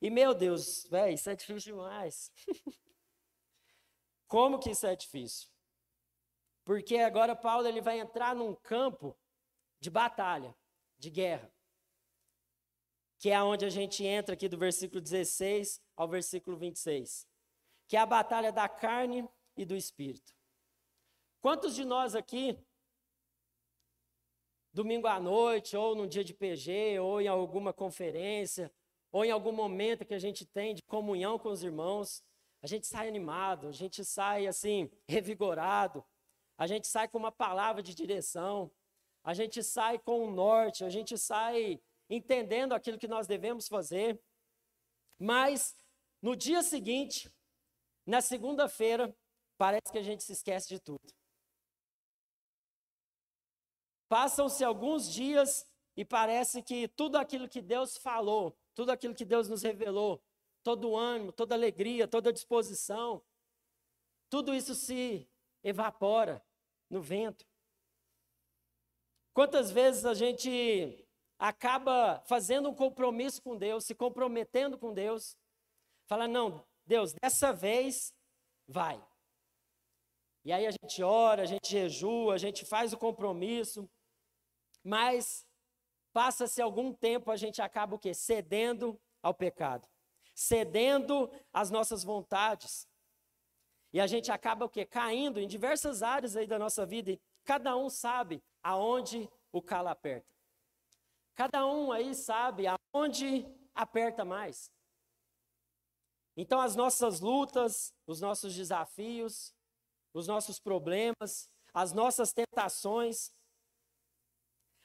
E 0.04 0.10
meu 0.10 0.34
Deus, 0.34 0.86
velho, 0.90 1.14
isso 1.14 1.30
é 1.30 1.36
difícil 1.36 1.74
demais. 1.74 2.30
Como 4.28 4.60
que 4.60 4.72
isso 4.72 4.86
é 4.86 4.98
difícil? 4.98 5.48
Porque 6.66 6.98
agora 6.98 7.34
Paulo 7.34 7.66
ele 7.66 7.80
vai 7.80 8.02
entrar 8.02 8.36
num 8.36 8.54
campo 8.54 9.18
de 9.80 9.90
batalha, 9.90 10.54
de 10.98 11.10
guerra. 11.10 11.50
Que 13.18 13.30
é 13.30 13.42
onde 13.42 13.64
a 13.64 13.70
gente 13.70 14.04
entra 14.04 14.34
aqui 14.34 14.50
do 14.50 14.58
versículo 14.58 15.00
16 15.00 15.82
ao 15.96 16.10
versículo 16.10 16.58
26. 16.58 17.26
Que 17.88 17.96
é 17.96 18.02
a 18.02 18.06
batalha 18.06 18.52
da 18.52 18.68
carne 18.68 19.26
e 19.56 19.64
do 19.64 19.74
espírito. 19.74 20.36
Quantos 21.40 21.74
de 21.76 21.86
nós 21.86 22.14
aqui, 22.14 22.62
domingo 24.74 25.08
à 25.08 25.18
noite, 25.18 25.78
ou 25.78 25.96
num 25.96 26.08
dia 26.08 26.26
de 26.26 26.34
PG, 26.34 27.00
ou 27.00 27.22
em 27.22 27.28
alguma 27.30 27.72
conferência, 27.72 28.70
ou 29.14 29.24
em 29.24 29.30
algum 29.30 29.52
momento 29.52 30.04
que 30.04 30.16
a 30.16 30.20
gente 30.20 30.44
tem 30.44 30.74
de 30.74 30.82
comunhão 30.82 31.38
com 31.38 31.50
os 31.50 31.64
irmãos, 31.64 32.24
a 32.64 32.68
gente 32.68 32.88
sai 32.88 33.08
animado, 33.08 33.68
a 33.68 33.72
gente 33.72 34.04
sai 34.04 34.48
assim, 34.48 34.90
revigorado, 35.08 36.04
a 36.58 36.66
gente 36.66 36.88
sai 36.88 37.08
com 37.08 37.20
uma 37.20 37.32
palavra 37.32 37.84
de 37.84 37.94
direção, 37.94 38.72
a 39.24 39.36
gente 39.36 39.64
sai 39.64 40.00
com 40.00 40.26
o 40.26 40.32
norte, 40.32 40.84
a 40.84 40.90
gente 40.90 41.16
sai 41.16 41.80
entendendo 42.10 42.74
aquilo 42.74 42.98
que 42.98 43.08
nós 43.08 43.28
devemos 43.28 43.68
fazer. 43.68 44.20
Mas 45.20 45.76
no 46.20 46.36
dia 46.36 46.64
seguinte, 46.64 47.32
na 48.08 48.20
segunda-feira, 48.20 49.16
parece 49.60 49.92
que 49.92 50.00
a 50.00 50.04
gente 50.04 50.24
se 50.24 50.34
esquece 50.34 50.68
de 50.70 50.80
tudo. 50.80 51.14
Passam-se 54.10 54.64
alguns 54.64 55.12
dias 55.12 55.68
e 55.96 56.04
parece 56.04 56.64
que 56.64 56.88
tudo 56.88 57.18
aquilo 57.18 57.48
que 57.48 57.62
Deus 57.62 57.98
falou, 57.98 58.58
tudo 58.74 58.92
aquilo 58.92 59.16
que 59.16 59.26
Deus 59.26 59.48
nos 59.48 59.62
revelou, 59.62 60.24
todo 60.64 60.90
o 60.90 60.98
ânimo, 60.98 61.32
toda 61.32 61.56
alegria, 61.56 62.08
toda 62.08 62.34
disposição, 62.34 63.24
tudo 64.30 64.54
isso 64.54 64.74
se 64.74 65.30
evapora 65.64 66.44
no 66.90 67.02
vento. 67.02 67.46
Quantas 69.34 69.72
vezes 69.72 70.06
a 70.06 70.14
gente 70.14 71.06
acaba 71.40 72.24
fazendo 72.28 72.70
um 72.70 72.76
compromisso 72.76 73.42
com 73.42 73.58
Deus, 73.58 73.86
se 73.86 73.96
comprometendo 73.96 74.78
com 74.78 74.94
Deus, 74.94 75.38
fala: 76.08 76.28
não, 76.28 76.66
Deus, 76.86 77.14
dessa 77.22 77.52
vez 77.52 78.14
vai. 78.68 79.04
E 80.46 80.52
aí 80.52 80.66
a 80.68 80.72
gente 80.72 81.02
ora, 81.02 81.44
a 81.44 81.46
gente 81.46 81.70
jejua, 81.70 82.34
a 82.34 82.38
gente 82.38 82.66
faz 82.66 82.92
o 82.92 82.98
compromisso, 82.98 83.90
Mas 84.84 85.48
passa-se 86.14 86.62
algum 86.62 86.94
tempo, 86.94 87.32
a 87.32 87.36
gente 87.36 87.62
acaba 87.62 87.96
o 87.96 88.00
quê? 88.00 88.14
Cedendo 88.14 89.00
ao 89.22 89.34
pecado. 89.34 89.88
Cedendo 90.34 91.30
às 91.52 91.70
nossas 91.70 92.04
vontades. 92.04 92.88
E 93.92 94.00
a 94.00 94.08
gente 94.08 94.32
acaba 94.32 94.66
o 94.66 94.70
quê? 94.70 94.86
Caindo 94.86 95.40
em 95.40 95.48
diversas 95.48 96.02
áreas 96.02 96.36
aí 96.36 96.48
da 96.48 96.58
nossa 96.58 96.86
vida. 96.86 97.12
E 97.12 97.22
cada 97.44 97.76
um 97.76 97.90
sabe 97.90 98.42
aonde 98.62 99.30
o 99.52 99.62
calo 99.62 99.90
aperta. 99.90 100.34
Cada 101.36 101.66
um 101.66 101.92
aí 101.92 102.14
sabe 102.14 102.66
aonde 102.68 103.46
aperta 103.74 104.24
mais. 104.24 104.72
Então, 106.36 106.60
as 106.60 106.76
nossas 106.76 107.20
lutas, 107.20 107.94
os 108.08 108.20
nossos 108.22 108.56
desafios, 108.56 109.54
os 110.14 110.28
nossos 110.28 110.60
problemas, 110.60 111.50
as 111.74 111.92
nossas 111.92 112.34
tentações 112.34 113.32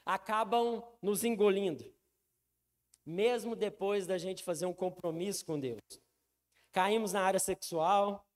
acabam 0.09 0.83
nos 1.03 1.23
engolindo, 1.23 1.85
mesmo 3.05 3.55
depois 3.55 4.07
da 4.07 4.17
gente 4.17 4.43
fazer 4.43 4.65
um 4.65 4.73
compromisso 4.73 5.45
com 5.45 5.59
Deus. 5.59 5.79
Caímos 6.71 7.13
na 7.13 7.21
área 7.21 7.39
sexual, 7.39 8.27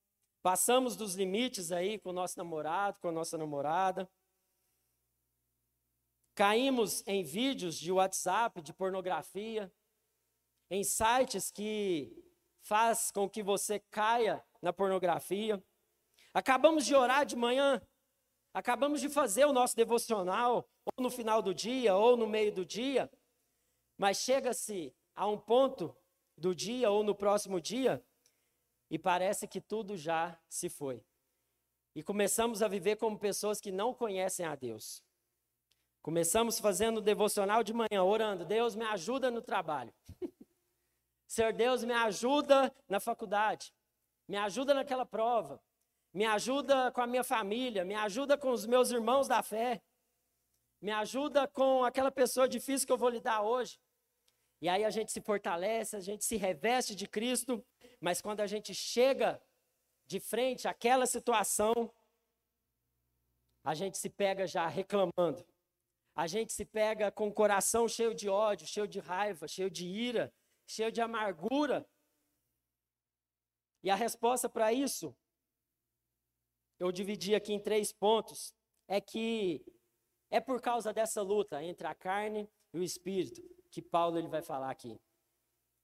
passamos 0.43 0.95
dos 0.95 1.15
limites 1.15 1.71
aí 1.71 1.97
com 1.97 2.11
o 2.11 2.13
nosso 2.13 2.37
namorado, 2.37 2.99
com 2.99 3.07
a 3.07 3.11
nossa 3.11 3.39
namorada. 3.39 4.07
Caímos 6.35 7.03
em 7.07 7.23
vídeos 7.23 7.79
de 7.79 7.91
WhatsApp, 7.91 8.61
de 8.61 8.71
pornografia, 8.71 9.73
em 10.69 10.83
sites 10.83 11.49
que 11.49 12.23
faz 12.61 13.09
com 13.09 13.27
que 13.27 13.41
você 13.41 13.79
caia 13.79 14.45
na 14.61 14.71
pornografia. 14.71 15.63
Acabamos 16.35 16.85
de 16.85 16.93
orar 16.93 17.25
de 17.25 17.35
manhã, 17.35 17.81
acabamos 18.53 19.01
de 19.01 19.09
fazer 19.09 19.45
o 19.45 19.53
nosso 19.53 19.75
devocional, 19.75 20.67
ou 20.85 21.03
no 21.03 21.09
final 21.09 21.41
do 21.41 21.53
dia, 21.53 21.95
ou 21.95 22.15
no 22.15 22.27
meio 22.27 22.53
do 22.53 22.65
dia, 22.65 23.09
mas 23.97 24.17
chega-se 24.17 24.93
a 25.15 25.27
um 25.27 25.37
ponto 25.37 25.95
do 26.37 26.53
dia 26.53 26.89
ou 26.89 27.03
no 27.03 27.15
próximo 27.15 27.59
dia 27.61 28.03
e 28.89 28.97
parece 28.99 29.47
que 29.47 29.61
tudo 29.61 29.97
já 29.97 30.39
se 30.49 30.69
foi. 30.69 31.03
E 31.95 32.03
começamos 32.03 32.61
a 32.61 32.67
viver 32.67 32.95
como 32.97 33.17
pessoas 33.17 33.61
que 33.61 33.71
não 33.71 33.93
conhecem 33.93 34.45
a 34.45 34.55
Deus. 34.55 35.03
Começamos 36.01 36.59
fazendo 36.59 36.97
o 36.97 37.01
devocional 37.01 37.63
de 37.63 37.73
manhã, 37.73 38.03
orando: 38.03 38.43
Deus 38.43 38.75
me 38.75 38.83
ajuda 38.85 39.31
no 39.31 39.41
trabalho. 39.41 39.93
Senhor 41.27 41.53
Deus, 41.53 41.83
me 41.83 41.93
ajuda 41.93 42.73
na 42.89 42.99
faculdade. 42.99 43.73
Me 44.27 44.37
ajuda 44.37 44.73
naquela 44.73 45.05
prova. 45.05 45.61
Me 46.13 46.25
ajuda 46.25 46.91
com 46.91 47.01
a 47.01 47.07
minha 47.07 47.23
família. 47.23 47.83
Me 47.83 47.95
ajuda 47.95 48.37
com 48.37 48.51
os 48.51 48.65
meus 48.65 48.91
irmãos 48.91 49.27
da 49.27 49.41
fé. 49.41 49.81
Me 50.79 50.91
ajuda 50.91 51.47
com 51.47 51.83
aquela 51.83 52.11
pessoa 52.11 52.47
difícil 52.47 52.85
que 52.85 52.93
eu 52.93 52.97
vou 52.97 53.09
lidar 53.09 53.41
hoje. 53.41 53.79
E 54.61 54.69
aí 54.69 54.85
a 54.85 54.89
gente 54.89 55.11
se 55.11 55.21
fortalece, 55.21 55.95
a 55.95 55.99
gente 55.99 56.23
se 56.23 56.37
reveste 56.37 56.95
de 56.95 57.07
Cristo, 57.07 57.65
mas 57.99 58.21
quando 58.21 58.39
a 58.41 58.47
gente 58.47 58.73
chega 58.73 59.41
de 60.05 60.19
frente 60.19 60.67
àquela 60.67 61.05
situação, 61.05 61.93
a 63.63 63.73
gente 63.73 63.97
se 63.97 64.09
pega 64.09 64.45
já 64.45 64.67
reclamando. 64.67 65.45
A 66.15 66.27
gente 66.27 66.53
se 66.53 66.63
pega 66.63 67.11
com 67.11 67.27
o 67.27 67.33
coração 67.33 67.87
cheio 67.87 68.13
de 68.13 68.29
ódio, 68.29 68.67
cheio 68.67 68.87
de 68.87 68.99
raiva, 68.99 69.47
cheio 69.47 69.69
de 69.69 69.87
ira, 69.87 70.33
cheio 70.67 70.91
de 70.91 71.01
amargura. 71.01 71.85
E 73.81 73.89
a 73.89 73.95
resposta 73.95 74.47
para 74.47 74.71
isso, 74.71 75.15
eu 76.79 76.91
dividi 76.91 77.35
aqui 77.35 77.53
em 77.53 77.59
três 77.59 77.91
pontos, 77.91 78.53
é 78.87 78.99
que 78.99 79.63
é 80.29 80.39
por 80.39 80.61
causa 80.61 80.91
dessa 80.91 81.21
luta 81.21 81.63
entre 81.63 81.87
a 81.87 81.93
carne 81.93 82.49
e 82.73 82.79
o 82.79 82.83
espírito 82.83 83.41
que 83.69 83.81
Paulo 83.81 84.17
ele 84.17 84.27
vai 84.27 84.41
falar 84.41 84.69
aqui. 84.69 84.99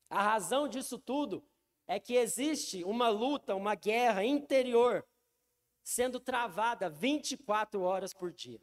A 0.09 0.21
razão 0.21 0.67
disso 0.67 0.97
tudo 0.97 1.43
é 1.87 1.99
que 1.99 2.15
existe 2.15 2.83
uma 2.83 3.09
luta, 3.09 3.55
uma 3.55 3.75
guerra 3.75 4.23
interior 4.23 5.05
sendo 5.83 6.19
travada 6.19 6.89
24 6.89 7.81
horas 7.81 8.13
por 8.13 8.31
dia. 8.31 8.61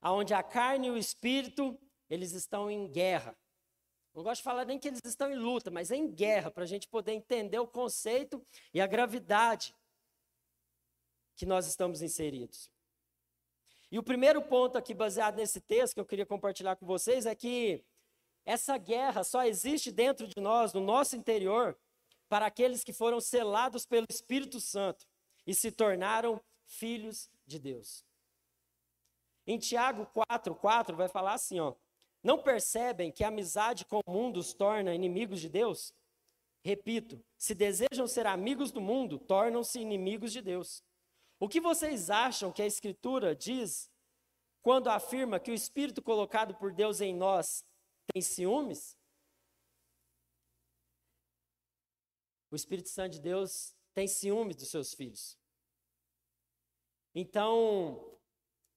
Aonde 0.00 0.34
a 0.34 0.42
carne 0.42 0.88
e 0.88 0.90
o 0.90 0.98
espírito, 0.98 1.78
eles 2.10 2.32
estão 2.32 2.68
em 2.68 2.88
guerra. 2.88 3.38
Não 4.12 4.22
gosto 4.22 4.40
de 4.40 4.44
falar 4.44 4.64
nem 4.64 4.78
que 4.78 4.88
eles 4.88 5.00
estão 5.04 5.30
em 5.30 5.36
luta, 5.36 5.70
mas 5.70 5.90
é 5.90 5.96
em 5.96 6.10
guerra, 6.12 6.50
para 6.50 6.64
a 6.64 6.66
gente 6.66 6.88
poder 6.88 7.12
entender 7.12 7.58
o 7.58 7.68
conceito 7.68 8.44
e 8.74 8.80
a 8.80 8.86
gravidade 8.86 9.74
que 11.36 11.46
nós 11.46 11.66
estamos 11.66 12.02
inseridos. 12.02 12.70
E 13.90 13.98
o 13.98 14.02
primeiro 14.02 14.40
ponto 14.40 14.78
aqui, 14.78 14.94
baseado 14.94 15.36
nesse 15.36 15.60
texto 15.60 15.94
que 15.94 16.00
eu 16.00 16.06
queria 16.06 16.24
compartilhar 16.24 16.76
com 16.76 16.86
vocês, 16.86 17.26
é 17.26 17.34
que 17.34 17.84
essa 18.44 18.76
guerra 18.78 19.22
só 19.22 19.44
existe 19.44 19.92
dentro 19.92 20.26
de 20.26 20.40
nós, 20.40 20.72
no 20.72 20.80
nosso 20.80 21.14
interior, 21.14 21.78
para 22.28 22.46
aqueles 22.46 22.82
que 22.82 22.92
foram 22.92 23.20
selados 23.20 23.84
pelo 23.84 24.06
Espírito 24.10 24.60
Santo 24.60 25.06
e 25.46 25.54
se 25.54 25.70
tornaram 25.70 26.40
filhos 26.64 27.30
de 27.46 27.58
Deus. 27.58 28.04
Em 29.46 29.58
Tiago 29.58 30.06
4, 30.06 30.54
4 30.54 30.96
vai 30.96 31.08
falar 31.08 31.34
assim, 31.34 31.60
ó. 31.60 31.74
Não 32.22 32.40
percebem 32.40 33.10
que 33.10 33.24
a 33.24 33.28
amizade 33.28 33.84
com 33.84 34.00
o 34.06 34.10
mundo 34.10 34.38
os 34.38 34.54
torna 34.54 34.94
inimigos 34.94 35.40
de 35.40 35.48
Deus? 35.48 35.92
Repito, 36.64 37.22
se 37.36 37.54
desejam 37.54 38.06
ser 38.06 38.26
amigos 38.26 38.70
do 38.70 38.80
mundo, 38.80 39.18
tornam-se 39.18 39.80
inimigos 39.80 40.32
de 40.32 40.40
Deus. 40.40 40.82
O 41.42 41.48
que 41.48 41.60
vocês 41.60 42.08
acham 42.08 42.52
que 42.52 42.62
a 42.62 42.66
Escritura 42.66 43.34
diz 43.34 43.90
quando 44.62 44.86
afirma 44.86 45.40
que 45.40 45.50
o 45.50 45.54
Espírito 45.54 46.00
colocado 46.00 46.54
por 46.54 46.72
Deus 46.72 47.00
em 47.00 47.12
nós 47.12 47.66
tem 48.12 48.22
ciúmes? 48.22 48.96
O 52.48 52.54
Espírito 52.54 52.90
Santo 52.90 53.14
de 53.14 53.20
Deus 53.20 53.74
tem 53.92 54.06
ciúmes 54.06 54.54
dos 54.54 54.68
seus 54.68 54.94
filhos. 54.94 55.36
Então, 57.12 58.16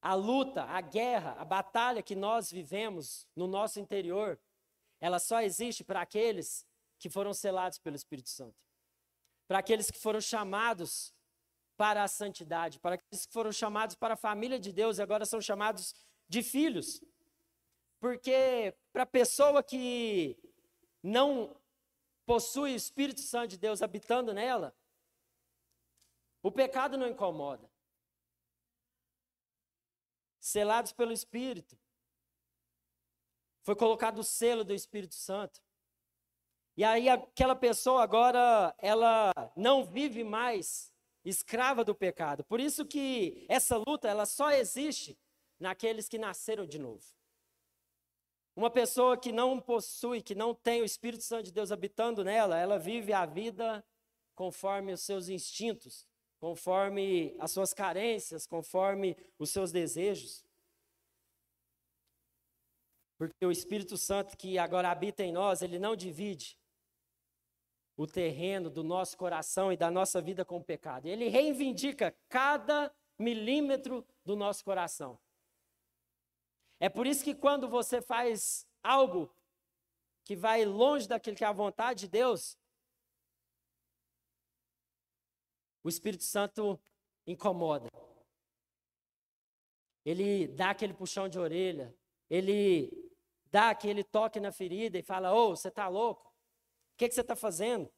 a 0.02 0.16
luta, 0.16 0.64
a 0.64 0.82
guerra, 0.82 1.34
a 1.34 1.46
batalha 1.46 2.02
que 2.02 2.16
nós 2.16 2.50
vivemos 2.50 3.28
no 3.36 3.46
nosso 3.46 3.80
interior, 3.80 4.42
ela 5.00 5.20
só 5.20 5.40
existe 5.40 5.84
para 5.84 6.02
aqueles 6.02 6.66
que 6.98 7.12
foram 7.12 7.32
selados 7.32 7.78
pelo 7.78 7.96
Espírito 7.96 8.30
Santo. 8.30 8.58
Para 9.48 9.60
aqueles 9.60 9.92
que 9.92 10.00
foram 10.00 10.20
chamados 10.20 11.15
para 11.78 12.04
a 12.04 12.08
santidade, 12.08 12.80
para 12.80 12.96
aqueles 12.96 13.26
que 13.26 13.34
foram 13.34 13.52
chamados 13.52 13.96
para 13.96 14.14
a 14.14 14.18
família 14.18 14.60
de 14.60 14.72
Deus 14.72 14.98
e 14.98 15.02
agora 15.02 15.26
são 15.26 15.42
chamados 15.42 15.94
de 16.28 16.42
filhos. 16.42 17.02
Porque 18.00 18.76
para 18.94 19.04
a 19.04 19.08
pessoa 19.08 19.64
que 19.64 20.38
não 21.02 21.56
possui 22.26 22.74
o 22.74 22.76
Espírito 22.76 23.22
Santo 23.22 23.52
de 23.52 23.58
Deus 23.58 23.82
habitando 23.82 24.34
nela, 24.34 24.76
o 26.42 26.52
pecado 26.52 26.98
não 26.98 27.08
incomoda 27.08 27.70
selados 30.40 30.92
pelo 30.94 31.12
Espírito. 31.12 31.76
Foi 33.64 33.76
colocado 33.76 34.20
o 34.20 34.24
selo 34.24 34.64
do 34.64 34.74
Espírito 34.74 35.16
Santo. 35.16 35.60
E 36.78 36.84
aí 36.84 37.10
aquela 37.10 37.56
pessoa 37.56 38.04
agora, 38.04 38.76
ela 38.78 39.32
não 39.56 39.84
vive 39.84 40.24
mais 40.24 40.94
escrava 41.26 41.84
do 41.84 41.96
pecado. 41.96 42.44
Por 42.44 42.60
isso 42.60 42.86
que 42.86 43.46
essa 43.50 43.76
luta, 43.78 44.08
ela 44.08 44.26
só 44.26 44.52
existe 44.52 45.18
naqueles 45.60 46.08
que 46.08 46.18
nasceram 46.18 46.66
de 46.66 46.78
novo. 46.78 47.04
Uma 48.56 48.70
pessoa 48.70 49.18
que 49.18 49.32
não 49.32 49.60
possui, 49.60 50.22
que 50.22 50.36
não 50.36 50.54
tem 50.54 50.82
o 50.82 50.86
Espírito 50.86 51.24
Santo 51.24 51.46
de 51.46 51.52
Deus 51.52 51.72
habitando 51.72 52.24
nela, 52.24 52.58
ela 52.58 52.80
vive 52.80 53.12
a 53.12 53.26
vida 53.26 53.84
conforme 54.34 54.94
os 54.94 55.02
seus 55.02 55.28
instintos, 55.28 56.08
conforme 56.40 57.36
as 57.40 57.52
suas 57.52 57.74
carências, 57.74 58.46
conforme 58.46 59.18
os 59.38 59.50
seus 59.50 59.72
desejos. 59.72 60.46
Porque 63.18 63.46
o 63.46 63.52
Espírito 63.52 63.98
Santo 63.98 64.38
que 64.38 64.58
agora 64.58 64.90
habita 64.90 65.24
em 65.24 65.34
nós, 65.34 65.62
ele 65.62 65.80
não 65.80 65.96
divide 65.96 66.58
o 67.98 68.06
terreno 68.06 68.70
do 68.70 68.84
nosso 68.84 69.18
coração 69.18 69.72
e 69.72 69.78
da 69.78 69.90
nossa 69.90 70.22
vida 70.22 70.44
com 70.44 70.58
o 70.58 70.64
pecado. 70.64 71.06
Ele 71.08 71.28
reivindica 71.28 72.16
cada 72.28 72.94
milímetro 73.18 74.06
do 74.24 74.36
nosso 74.36 74.64
coração. 74.64 75.20
É 76.80 76.90
por 76.90 77.08
isso 77.08 77.24
que 77.24 77.34
quando 77.34 77.70
você 77.70 78.02
faz 78.02 78.68
algo 78.84 79.34
que 80.26 80.36
vai 80.36 80.66
longe 80.66 81.08
daquilo 81.08 81.38
que 81.38 81.44
é 81.44 81.48
a 81.48 81.54
vontade 81.54 82.02
de 82.02 82.08
Deus, 82.10 82.58
o 85.84 85.90
Espírito 85.90 86.24
Santo 86.24 86.80
incomoda. 87.26 87.88
Ele 90.04 90.48
dá 90.48 90.72
aquele 90.72 90.94
puxão 90.94 91.30
de 91.30 91.40
orelha, 91.40 91.96
ele 92.30 92.92
dá 93.46 93.70
aquele 93.70 94.04
toque 94.04 94.40
na 94.40 94.52
ferida 94.52 94.98
e 94.98 95.04
fala: 95.04 95.34
Ô, 95.34 95.52
oh, 95.52 95.56
você 95.56 95.70
está 95.70 95.88
louco? 95.88 96.35
O 96.96 96.98
que, 96.98 97.10
que 97.10 97.14
você 97.14 97.22
está 97.22 97.36
fazendo? 97.36 97.92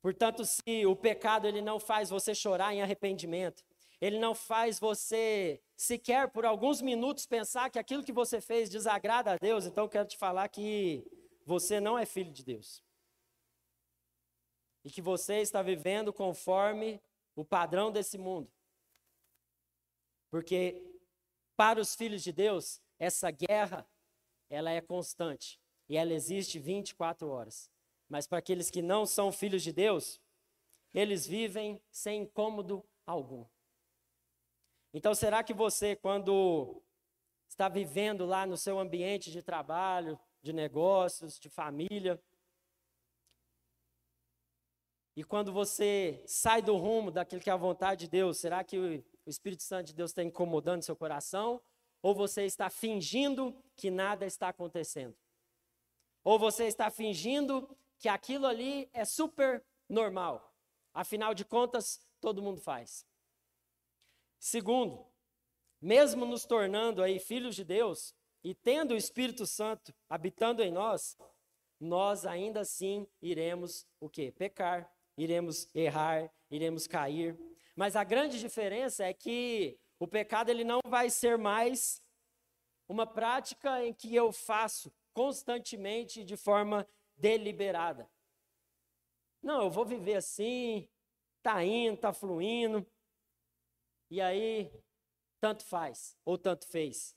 Portanto, 0.00 0.44
se 0.44 0.86
o 0.86 0.94
pecado 0.94 1.48
ele 1.48 1.60
não 1.60 1.80
faz 1.80 2.08
você 2.08 2.32
chorar 2.32 2.72
em 2.72 2.80
arrependimento, 2.80 3.64
ele 4.00 4.20
não 4.20 4.36
faz 4.36 4.78
você 4.78 5.60
sequer 5.76 6.30
por 6.30 6.46
alguns 6.46 6.80
minutos 6.80 7.26
pensar 7.26 7.70
que 7.70 7.78
aquilo 7.78 8.04
que 8.04 8.12
você 8.12 8.40
fez 8.40 8.70
desagrada 8.70 9.32
a 9.32 9.36
Deus, 9.36 9.66
então 9.66 9.88
quero 9.88 10.06
te 10.06 10.16
falar 10.16 10.48
que 10.48 11.04
você 11.44 11.80
não 11.80 11.98
é 11.98 12.06
filho 12.06 12.32
de 12.32 12.44
Deus. 12.44 12.84
E 14.84 14.90
que 14.92 15.02
você 15.02 15.40
está 15.40 15.62
vivendo 15.62 16.12
conforme 16.12 17.02
o 17.34 17.44
padrão 17.44 17.90
desse 17.90 18.16
mundo. 18.16 18.48
Porque 20.30 20.80
para 21.56 21.80
os 21.80 21.96
filhos 21.96 22.22
de 22.22 22.32
Deus, 22.32 22.80
essa 22.96 23.28
guerra, 23.32 23.84
ela 24.48 24.70
é 24.70 24.80
constante 24.80 25.60
e 25.90 25.96
ela 25.96 26.14
existe 26.14 26.56
24 26.56 27.28
horas. 27.28 27.68
Mas 28.08 28.24
para 28.24 28.38
aqueles 28.38 28.70
que 28.70 28.80
não 28.80 29.04
são 29.04 29.32
filhos 29.32 29.60
de 29.60 29.72
Deus, 29.72 30.20
eles 30.94 31.26
vivem 31.26 31.82
sem 31.90 32.22
incômodo 32.22 32.84
algum. 33.04 33.44
Então, 34.94 35.16
será 35.16 35.42
que 35.42 35.52
você, 35.52 35.96
quando 35.96 36.80
está 37.48 37.68
vivendo 37.68 38.24
lá 38.24 38.46
no 38.46 38.56
seu 38.56 38.78
ambiente 38.78 39.32
de 39.32 39.42
trabalho, 39.42 40.16
de 40.40 40.52
negócios, 40.52 41.40
de 41.40 41.48
família, 41.48 42.22
e 45.16 45.24
quando 45.24 45.52
você 45.52 46.22
sai 46.24 46.62
do 46.62 46.76
rumo 46.76 47.10
daquilo 47.10 47.42
que 47.42 47.50
é 47.50 47.52
a 47.52 47.56
vontade 47.56 48.02
de 48.04 48.10
Deus, 48.12 48.38
será 48.38 48.62
que 48.62 48.78
o 48.78 49.04
Espírito 49.26 49.64
Santo 49.64 49.88
de 49.88 49.94
Deus 49.94 50.12
está 50.12 50.22
incomodando 50.22 50.84
seu 50.84 50.94
coração? 50.94 51.60
Ou 52.00 52.14
você 52.14 52.44
está 52.44 52.70
fingindo 52.70 53.60
que 53.74 53.90
nada 53.90 54.24
está 54.24 54.50
acontecendo? 54.50 55.16
Ou 56.22 56.38
você 56.38 56.66
está 56.66 56.90
fingindo 56.90 57.76
que 57.98 58.08
aquilo 58.08 58.46
ali 58.46 58.88
é 58.92 59.04
super 59.04 59.64
normal? 59.88 60.54
Afinal 60.92 61.34
de 61.34 61.44
contas, 61.44 62.00
todo 62.20 62.42
mundo 62.42 62.60
faz. 62.60 63.06
Segundo, 64.38 65.06
mesmo 65.80 66.26
nos 66.26 66.44
tornando 66.44 67.02
aí 67.02 67.18
filhos 67.18 67.54
de 67.54 67.64
Deus 67.64 68.14
e 68.42 68.54
tendo 68.54 68.92
o 68.92 68.96
Espírito 68.96 69.46
Santo 69.46 69.94
habitando 70.08 70.62
em 70.62 70.70
nós, 70.70 71.16
nós 71.78 72.26
ainda 72.26 72.60
assim 72.60 73.06
iremos 73.22 73.86
o 73.98 74.08
quê? 74.08 74.32
Pecar, 74.32 74.90
iremos 75.16 75.68
errar, 75.74 76.30
iremos 76.50 76.86
cair. 76.86 77.38
Mas 77.74 77.96
a 77.96 78.04
grande 78.04 78.38
diferença 78.38 79.04
é 79.04 79.14
que 79.14 79.78
o 79.98 80.06
pecado 80.06 80.50
ele 80.50 80.64
não 80.64 80.80
vai 80.86 81.08
ser 81.08 81.38
mais 81.38 82.02
uma 82.88 83.06
prática 83.06 83.84
em 83.84 83.94
que 83.94 84.14
eu 84.14 84.32
faço 84.32 84.92
constantemente 85.12 86.24
de 86.24 86.36
forma 86.36 86.88
deliberada. 87.16 88.10
Não, 89.42 89.62
eu 89.62 89.70
vou 89.70 89.84
viver 89.84 90.16
assim, 90.16 90.88
tá 91.42 91.64
indo, 91.64 91.98
tá 91.98 92.12
fluindo. 92.12 92.86
E 94.10 94.20
aí 94.20 94.70
tanto 95.40 95.64
faz 95.64 96.16
ou 96.24 96.36
tanto 96.36 96.66
fez. 96.66 97.16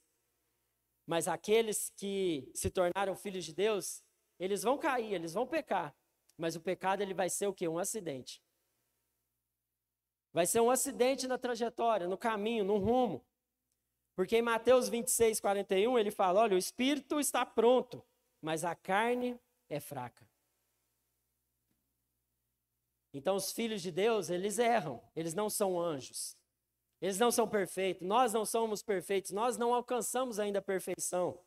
Mas 1.05 1.27
aqueles 1.27 1.91
que 1.97 2.49
se 2.55 2.69
tornaram 2.69 3.15
filhos 3.15 3.43
de 3.43 3.53
Deus, 3.53 4.01
eles 4.39 4.63
vão 4.63 4.77
cair, 4.77 5.13
eles 5.13 5.33
vão 5.33 5.45
pecar. 5.45 5.93
Mas 6.37 6.55
o 6.55 6.61
pecado 6.61 7.01
ele 7.01 7.13
vai 7.13 7.29
ser 7.29 7.47
o 7.47 7.53
quê? 7.53 7.67
Um 7.67 7.77
acidente. 7.77 8.41
Vai 10.31 10.47
ser 10.47 10.61
um 10.61 10.71
acidente 10.71 11.27
na 11.27 11.37
trajetória, 11.37 12.07
no 12.07 12.17
caminho, 12.17 12.63
no 12.63 12.77
rumo. 12.77 13.23
Porque 14.15 14.37
em 14.37 14.41
Mateus 14.41 14.89
26, 14.89 15.39
41, 15.39 15.97
ele 15.97 16.11
fala: 16.11 16.41
olha, 16.41 16.55
o 16.55 16.59
espírito 16.59 17.19
está 17.19 17.45
pronto, 17.45 18.03
mas 18.41 18.63
a 18.63 18.75
carne 18.75 19.39
é 19.69 19.79
fraca. 19.79 20.27
Então, 23.13 23.35
os 23.35 23.51
filhos 23.51 23.81
de 23.81 23.91
Deus, 23.91 24.29
eles 24.29 24.57
erram, 24.57 25.01
eles 25.15 25.33
não 25.33 25.49
são 25.49 25.79
anjos. 25.79 26.35
Eles 26.99 27.19
não 27.19 27.31
são 27.31 27.47
perfeitos, 27.47 28.07
nós 28.07 28.31
não 28.31 28.45
somos 28.45 28.81
perfeitos, 28.81 29.31
nós 29.31 29.57
não 29.57 29.73
alcançamos 29.73 30.39
ainda 30.39 30.59
a 30.59 30.61
perfeição. 30.61 31.37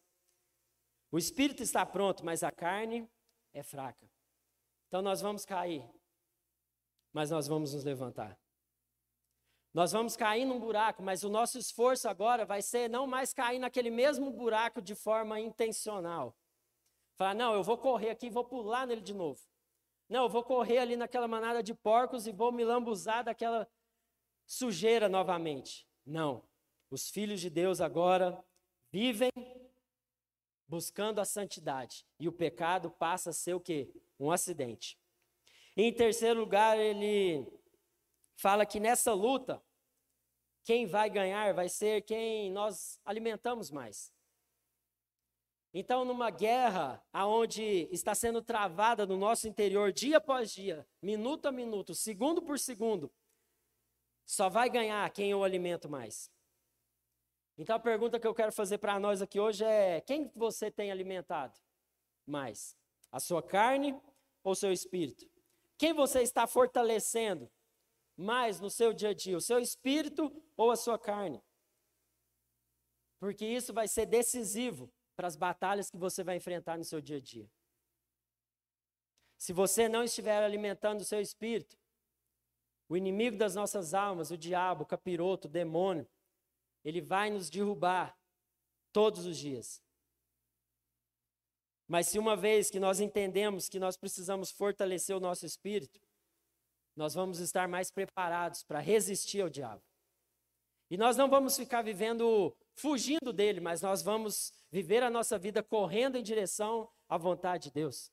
O 1.11 1.17
espírito 1.17 1.63
está 1.63 1.85
pronto, 1.87 2.23
mas 2.25 2.43
a 2.43 2.53
carne 2.53 3.09
é 3.55 3.63
fraca. 3.63 4.07
Então 4.87 5.01
nós 5.01 5.23
vamos 5.23 5.47
cair, 5.47 5.83
mas 7.11 7.31
nós 7.31 7.47
vamos 7.47 7.73
nos 7.73 7.85
levantar. 7.85 8.39
Nós 9.77 9.93
vamos 9.93 10.17
cair 10.17 10.47
num 10.47 10.59
buraco, 10.59 11.03
mas 11.03 11.23
o 11.23 11.29
nosso 11.29 11.59
esforço 11.59 12.09
agora 12.09 12.47
vai 12.47 12.63
ser 12.63 12.89
não 12.89 13.07
mais 13.07 13.35
cair 13.35 13.59
naquele 13.59 13.91
mesmo 13.91 14.31
buraco 14.31 14.81
de 14.81 14.95
forma 14.95 15.39
intencional. 15.39 16.35
Falar, 17.15 17.35
não, 17.35 17.53
eu 17.53 17.63
vou 17.63 17.77
correr 17.77 18.09
aqui 18.09 18.29
e 18.29 18.31
vou 18.31 18.43
pular 18.43 18.87
nele 18.87 19.03
de 19.03 19.13
novo. 19.13 19.39
Não, 20.09 20.23
eu 20.23 20.29
vou 20.31 20.43
correr 20.43 20.79
ali 20.79 20.97
naquela 20.97 21.29
manada 21.29 21.63
de 21.63 21.75
porcos 21.75 22.27
e 22.27 22.33
vou 22.33 22.51
me 22.51 22.65
lambuzar 22.65 23.23
daquela 23.23 23.69
sujeira 24.47 25.11
novamente. 25.11 25.87
Não. 26.07 26.43
Os 26.91 27.11
filhos 27.11 27.39
de 27.39 27.51
Deus 27.51 27.79
agora 27.79 28.43
vivem 28.91 29.31
buscando 30.67 31.21
a 31.21 31.25
santidade. 31.27 32.07
E 32.19 32.27
o 32.27 32.33
pecado 32.33 32.91
passa 32.93 33.29
a 33.29 33.35
ser 33.35 33.53
o 33.53 33.61
quê? 33.61 33.93
um 34.19 34.31
acidente. 34.31 34.99
em 35.77 35.93
terceiro 35.93 36.41
lugar, 36.41 36.79
ele 36.79 37.47
fala 38.37 38.65
que 38.65 38.81
nessa 38.81 39.13
luta, 39.13 39.63
quem 40.67 40.85
vai 40.85 41.09
ganhar 41.09 41.55
vai 41.55 41.69
ser 41.69 42.03
quem 42.03 42.51
nós 42.51 43.01
alimentamos 43.05 43.71
mais. 43.71 44.13
Então, 45.73 46.05
numa 46.05 46.29
guerra 46.29 47.01
aonde 47.13 47.63
está 47.93 48.17
sendo 48.17 48.43
travada 48.43 49.07
no 49.07 49.17
nosso 49.17 49.47
interior 49.47 49.93
dia 49.93 50.17
após 50.17 50.53
dia, 50.53 50.85
minuto 51.01 51.47
a 51.47 51.53
minuto, 51.53 51.95
segundo 51.95 52.43
por 52.43 52.59
segundo, 52.59 53.13
só 54.25 54.49
vai 54.49 54.69
ganhar 54.69 55.09
quem 55.11 55.31
eu 55.31 55.45
alimento 55.45 55.89
mais. 55.89 56.33
Então 57.57 57.77
a 57.77 57.81
pergunta 57.81 58.19
que 58.19 58.27
eu 58.27 58.35
quero 58.35 58.51
fazer 58.51 58.79
para 58.79 58.99
nós 58.99 59.23
aqui 59.23 59.39
hoje 59.39 59.65
é: 59.65 60.01
quem 60.01 60.31
você 60.35 60.71
tem 60.71 60.91
alimentado 60.91 61.57
mais? 62.27 62.77
A 63.13 63.21
sua 63.21 63.43
carne 63.43 63.99
ou 64.43 64.55
seu 64.55 64.73
espírito? 64.73 65.31
Quem 65.79 65.93
você 65.93 66.23
está 66.23 66.47
fortalecendo 66.47 67.51
mais 68.17 68.61
no 68.61 68.71
seu 68.71 68.93
dia 68.93 69.11
a 69.11 69.15
dia? 69.15 69.37
O 69.37 69.41
seu 69.41 69.59
espírito 69.59 70.33
ou 70.57 70.71
a 70.71 70.77
sua 70.77 70.99
carne? 70.99 71.43
Porque 73.19 73.45
isso 73.45 73.73
vai 73.73 73.89
ser 73.89 74.07
decisivo 74.07 74.93
para 75.15 75.27
as 75.27 75.37
batalhas 75.37 75.91
que 75.91 75.97
você 75.97 76.23
vai 76.23 76.37
enfrentar 76.37 76.77
no 76.77 76.85
seu 76.85 77.01
dia 77.01 77.17
a 77.17 77.21
dia. 77.21 77.51
Se 79.39 79.53
você 79.53 79.89
não 79.89 80.03
estiver 80.03 80.43
alimentando 80.43 81.01
o 81.01 81.05
seu 81.05 81.21
espírito, 81.21 81.79
o 82.89 82.97
inimigo 82.97 83.37
das 83.37 83.55
nossas 83.55 83.95
almas, 83.95 84.31
o 84.31 84.39
diabo, 84.39 84.85
o 84.85 84.87
capiroto, 84.87 85.49
o 85.49 85.51
demônio, 85.51 86.09
ele 86.85 87.01
vai 87.01 87.31
nos 87.31 87.51
derrubar 87.51 88.17
todos 88.93 89.27
os 89.27 89.37
dias. 89.37 89.83
Mas 91.89 92.09
se 92.09 92.19
uma 92.19 92.37
vez 92.37 92.71
que 92.71 92.81
nós 92.81 93.01
entendemos 93.01 93.69
que 93.69 93.79
nós 93.79 93.97
precisamos 93.97 94.51
fortalecer 94.51 95.17
o 95.17 95.21
nosso 95.21 95.45
espírito, 95.47 96.01
nós 96.97 97.15
vamos 97.15 97.39
estar 97.39 97.69
mais 97.69 97.91
preparados 97.91 98.63
para 98.65 98.81
resistir 98.81 99.43
ao 99.43 99.51
diabo. 99.51 99.83
E 100.91 100.97
nós 100.97 101.17
não 101.17 101.29
vamos 101.29 101.57
ficar 101.57 101.83
vivendo 101.83 102.57
fugindo 102.75 103.33
dele, 103.33 103.61
mas 103.61 103.83
nós 103.83 104.03
vamos 104.03 104.53
viver 104.71 105.03
a 105.03 105.11
nossa 105.11 105.39
vida 105.39 105.63
correndo 105.63 106.17
em 106.17 106.23
direção 106.23 106.89
à 107.09 107.19
vontade 107.19 107.65
de 107.65 107.73
Deus. 107.73 108.11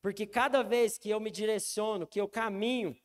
Porque 0.00 0.26
cada 0.26 0.62
vez 0.62 0.96
que 0.96 1.10
eu 1.10 1.20
me 1.20 1.30
direciono, 1.30 2.06
que 2.06 2.20
eu 2.20 2.28
caminho 2.28 2.96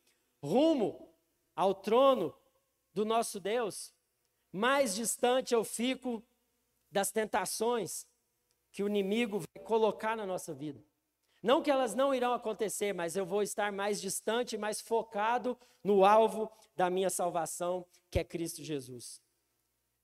rumo 0.42 1.12
ao 1.54 1.74
trono 1.74 2.34
do 2.94 3.04
nosso 3.04 3.40
Deus, 3.40 3.92
mais 4.52 4.94
distante 4.94 5.54
eu 5.54 5.64
fico 5.64 6.22
das 6.90 7.10
tentações 7.10 8.06
que 8.70 8.82
o 8.82 8.86
inimigo 8.88 9.40
vai 9.40 9.64
colocar 9.64 10.16
na 10.16 10.24
nossa 10.24 10.54
vida. 10.54 10.82
Não 11.42 11.62
que 11.62 11.70
elas 11.70 11.94
não 11.94 12.14
irão 12.14 12.32
acontecer, 12.32 12.92
mas 12.94 13.16
eu 13.16 13.26
vou 13.26 13.42
estar 13.42 13.72
mais 13.72 14.00
distante, 14.00 14.56
mais 14.56 14.80
focado 14.80 15.58
no 15.82 16.04
alvo 16.04 16.50
da 16.76 16.88
minha 16.88 17.10
salvação, 17.10 17.84
que 18.10 18.18
é 18.18 18.24
Cristo 18.24 18.62
Jesus. 18.62 19.20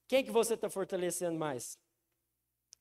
Quem 0.07 0.23
que 0.23 0.31
você 0.31 0.55
está 0.55 0.69
fortalecendo 0.69 1.37
mais? 1.39 1.77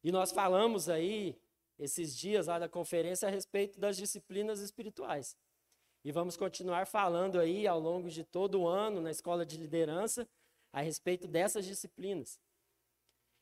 E 0.02 0.10
nós 0.10 0.32
falamos 0.32 0.88
aí, 0.88 1.38
esses 1.78 2.16
dias 2.16 2.46
lá 2.48 2.58
da 2.58 2.68
conferência, 2.68 3.28
a 3.28 3.30
respeito 3.30 3.78
das 3.78 3.96
disciplinas 3.96 4.60
espirituais. 4.60 5.36
E 6.04 6.10
vamos 6.10 6.36
continuar 6.36 6.86
falando 6.86 7.38
aí 7.38 7.66
ao 7.66 7.78
longo 7.78 8.08
de 8.08 8.24
todo 8.24 8.62
o 8.62 8.66
ano 8.66 9.00
na 9.00 9.10
escola 9.10 9.44
de 9.44 9.56
liderança 9.56 10.28
a 10.72 10.80
respeito 10.80 11.28
dessas 11.28 11.64
disciplinas. 11.64 12.40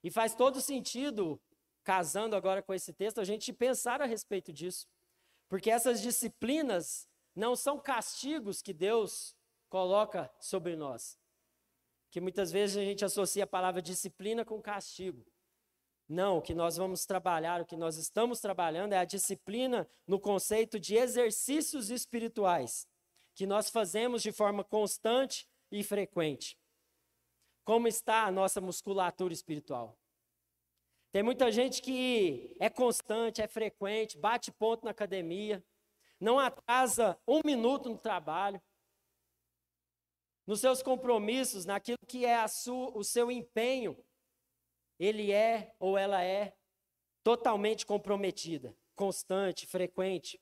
E 0.03 0.11
faz 0.11 0.35
todo 0.35 0.61
sentido 0.61 1.41
casando 1.85 2.35
agora 2.35 2.63
com 2.63 2.75
esse 2.75 2.93
texto, 2.93 3.21
a 3.21 3.25
gente 3.25 3.53
pensar 3.53 4.03
a 4.03 4.07
respeito 4.07 4.53
disso. 4.53 4.89
Porque 5.49 5.71
essas 5.71 6.01
disciplinas 6.01 7.09
não 7.35 7.55
são 7.55 7.79
castigos 7.79 8.63
que 8.63 8.73
Deus 8.73 9.37
coloca 9.69 10.33
sobre 10.41 10.75
nós. 10.77 11.19
Que 12.11 12.21
muitas 12.21 12.51
vezes 12.51 12.77
a 12.77 12.85
gente 12.85 13.05
associa 13.05 13.45
a 13.45 13.47
palavra 13.47 13.83
disciplina 13.83 14.45
com 14.45 14.61
castigo. 14.61 15.25
Não, 16.09 16.39
o 16.39 16.43
que 16.43 16.55
nós 16.55 16.77
vamos 16.77 17.05
trabalhar, 17.05 17.61
o 17.61 17.67
que 17.67 17.77
nós 17.77 17.97
estamos 17.97 18.41
trabalhando 18.41 18.93
é 18.93 18.99
a 18.99 19.05
disciplina 19.05 19.89
no 20.07 20.21
conceito 20.21 20.79
de 20.79 20.95
exercícios 20.97 21.91
espirituais, 21.91 22.87
que 23.35 23.45
nós 23.45 23.69
fazemos 23.69 24.23
de 24.23 24.31
forma 24.33 24.63
constante 24.63 25.49
e 25.71 25.83
frequente. 25.83 26.57
como 27.67 27.89
está 27.89 28.25
a 28.25 28.31
nossa 28.31 28.61
musculatura 28.61 29.35
espiritual. 29.35 29.99
Tem 31.13 31.23
muita 31.23 31.51
gente 31.51 31.81
que 31.81 32.55
é 32.61 32.69
constante, 32.69 33.41
é 33.41 33.49
frequente, 33.49 34.19
bate 34.19 34.53
ponto 34.53 34.85
na 34.85 34.91
academia, 34.91 35.65
não 36.21 36.39
atrasa 36.39 37.19
um 37.27 37.41
minuto 37.45 37.89
no 37.89 37.99
trabalho, 37.99 38.61
nos 40.47 40.61
seus 40.61 40.83
compromissos, 40.83 41.65
naquilo 41.65 41.99
que 42.07 42.25
é 42.25 42.47
sua, 42.47 42.97
o 42.97 43.03
seu 43.03 43.31
empenho, 43.31 43.97
ele 44.99 45.33
é 45.33 45.75
ou 45.79 45.99
ela 45.99 46.23
é 46.23 46.57
totalmente 47.25 47.85
comprometida, 47.85 48.77
constante, 48.95 49.67
frequente. 49.67 50.41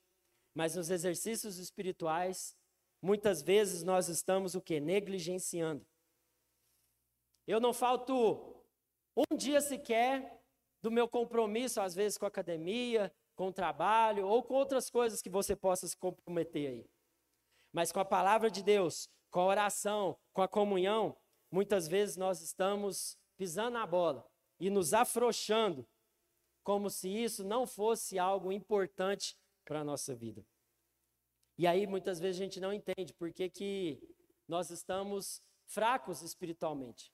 Mas 0.54 0.76
nos 0.76 0.90
exercícios 0.90 1.58
espirituais, 1.58 2.56
muitas 3.00 3.42
vezes 3.42 3.82
nós 3.82 4.08
estamos 4.08 4.54
o 4.54 4.60
que? 4.60 4.78
Negligenciando. 4.78 5.84
Eu 7.46 7.58
não 7.58 7.72
falto 7.72 8.62
um 9.16 9.36
dia 9.36 9.60
sequer 9.60 10.43
do 10.84 10.90
meu 10.90 11.08
compromisso, 11.08 11.80
às 11.80 11.94
vezes 11.94 12.18
com 12.18 12.26
a 12.26 12.28
academia, 12.28 13.10
com 13.34 13.48
o 13.48 13.52
trabalho 13.52 14.28
ou 14.28 14.42
com 14.42 14.52
outras 14.52 14.90
coisas 14.90 15.22
que 15.22 15.30
você 15.30 15.56
possa 15.56 15.88
se 15.88 15.96
comprometer 15.96 16.68
aí. 16.68 16.86
Mas 17.72 17.90
com 17.90 18.00
a 18.00 18.04
palavra 18.04 18.50
de 18.50 18.62
Deus, 18.62 19.08
com 19.30 19.40
a 19.40 19.46
oração, 19.46 20.14
com 20.34 20.42
a 20.42 20.46
comunhão, 20.46 21.16
muitas 21.50 21.88
vezes 21.88 22.18
nós 22.18 22.42
estamos 22.42 23.16
pisando 23.34 23.70
na 23.70 23.86
bola 23.86 24.28
e 24.60 24.68
nos 24.68 24.92
afrouxando, 24.92 25.88
como 26.62 26.90
se 26.90 27.08
isso 27.08 27.42
não 27.42 27.66
fosse 27.66 28.18
algo 28.18 28.52
importante 28.52 29.38
para 29.64 29.80
a 29.80 29.84
nossa 29.84 30.14
vida. 30.14 30.44
E 31.56 31.66
aí 31.66 31.86
muitas 31.86 32.20
vezes 32.20 32.38
a 32.38 32.44
gente 32.44 32.60
não 32.60 32.74
entende 32.74 33.14
por 33.14 33.32
que, 33.32 33.48
que 33.48 34.06
nós 34.46 34.68
estamos 34.68 35.40
fracos 35.64 36.20
espiritualmente. 36.20 37.10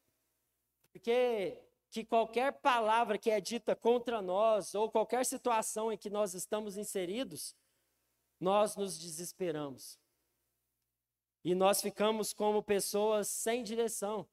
Porque 0.92 1.69
que 1.90 2.04
qualquer 2.04 2.52
palavra 2.60 3.18
que 3.18 3.30
é 3.30 3.40
dita 3.40 3.74
contra 3.74 4.22
nós, 4.22 4.74
ou 4.74 4.90
qualquer 4.90 5.26
situação 5.26 5.92
em 5.92 5.98
que 5.98 6.08
nós 6.08 6.34
estamos 6.34 6.76
inseridos, 6.76 7.56
nós 8.38 8.76
nos 8.76 8.98
desesperamos. 8.98 9.98
E 11.44 11.54
nós 11.54 11.80
ficamos 11.80 12.32
como 12.32 12.62
pessoas 12.62 13.28
sem 13.28 13.62
direção, 13.62 14.28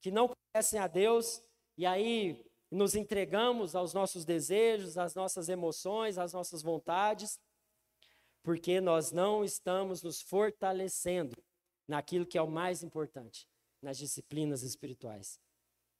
que 0.00 0.10
não 0.10 0.28
conhecem 0.28 0.78
a 0.78 0.86
Deus, 0.86 1.42
e 1.76 1.84
aí 1.84 2.44
nos 2.70 2.94
entregamos 2.94 3.74
aos 3.74 3.92
nossos 3.92 4.24
desejos, 4.24 4.96
às 4.96 5.14
nossas 5.14 5.48
emoções, 5.48 6.16
às 6.16 6.32
nossas 6.32 6.62
vontades, 6.62 7.38
porque 8.42 8.80
nós 8.80 9.12
não 9.12 9.44
estamos 9.44 10.02
nos 10.02 10.22
fortalecendo 10.22 11.36
naquilo 11.86 12.26
que 12.26 12.38
é 12.38 12.42
o 12.42 12.50
mais 12.50 12.82
importante, 12.82 13.46
nas 13.82 13.98
disciplinas 13.98 14.62
espirituais. 14.62 15.38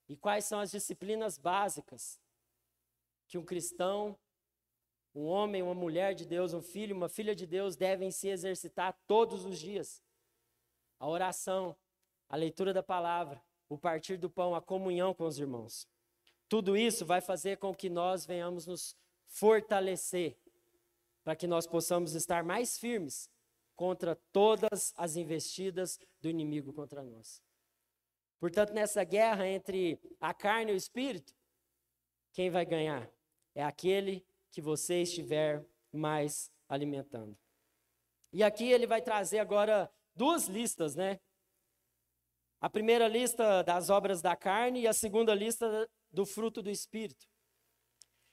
E 0.08 0.16
quais 0.16 0.44
são 0.44 0.60
as 0.60 0.70
disciplinas 0.70 1.38
básicas 1.38 2.20
que 3.26 3.38
um 3.38 3.44
cristão, 3.44 4.18
um 5.14 5.24
homem, 5.24 5.62
uma 5.62 5.74
mulher 5.74 6.14
de 6.14 6.26
Deus, 6.26 6.52
um 6.52 6.60
filho, 6.60 6.94
uma 6.94 7.08
filha 7.08 7.34
de 7.34 7.46
Deus 7.46 7.76
devem 7.76 8.10
se 8.10 8.28
exercitar 8.28 8.98
todos 9.06 9.44
os 9.44 9.58
dias? 9.58 10.02
A 10.98 11.08
oração, 11.08 11.76
a 12.28 12.36
leitura 12.36 12.72
da 12.72 12.82
palavra, 12.82 13.42
o 13.68 13.78
partir 13.78 14.16
do 14.16 14.28
pão, 14.30 14.54
a 14.54 14.60
comunhão 14.60 15.14
com 15.14 15.24
os 15.24 15.38
irmãos. 15.38 15.88
Tudo 16.48 16.76
isso 16.76 17.04
vai 17.06 17.20
fazer 17.20 17.58
com 17.58 17.74
que 17.74 17.88
nós 17.88 18.26
venhamos 18.26 18.66
nos 18.66 18.96
fortalecer, 19.26 20.36
para 21.22 21.34
que 21.34 21.46
nós 21.46 21.66
possamos 21.66 22.14
estar 22.14 22.44
mais 22.44 22.78
firmes 22.78 23.30
contra 23.74 24.14
todas 24.32 24.92
as 24.96 25.16
investidas 25.16 25.98
do 26.20 26.28
inimigo 26.28 26.72
contra 26.72 27.02
nós. 27.02 27.42
Portanto, 28.40 28.72
nessa 28.72 29.02
guerra 29.04 29.46
entre 29.46 29.98
a 30.20 30.34
carne 30.34 30.72
e 30.72 30.74
o 30.74 30.76
espírito, 30.76 31.34
quem 32.32 32.50
vai 32.50 32.66
ganhar? 32.66 33.10
É 33.54 33.62
aquele 33.62 34.26
que 34.50 34.60
você 34.60 35.02
estiver 35.02 35.64
mais 35.92 36.50
alimentando. 36.68 37.38
E 38.32 38.42
aqui 38.42 38.70
ele 38.70 38.86
vai 38.86 39.00
trazer 39.00 39.38
agora 39.38 39.90
duas 40.14 40.46
listas, 40.46 40.94
né? 40.94 41.20
A 42.60 42.68
primeira 42.68 43.06
lista 43.06 43.62
das 43.62 43.90
obras 43.90 44.20
da 44.20 44.34
carne 44.34 44.80
e 44.80 44.86
a 44.88 44.92
segunda 44.92 45.34
lista 45.34 45.88
do 46.10 46.26
fruto 46.26 46.62
do 46.62 46.70
espírito. 46.70 47.26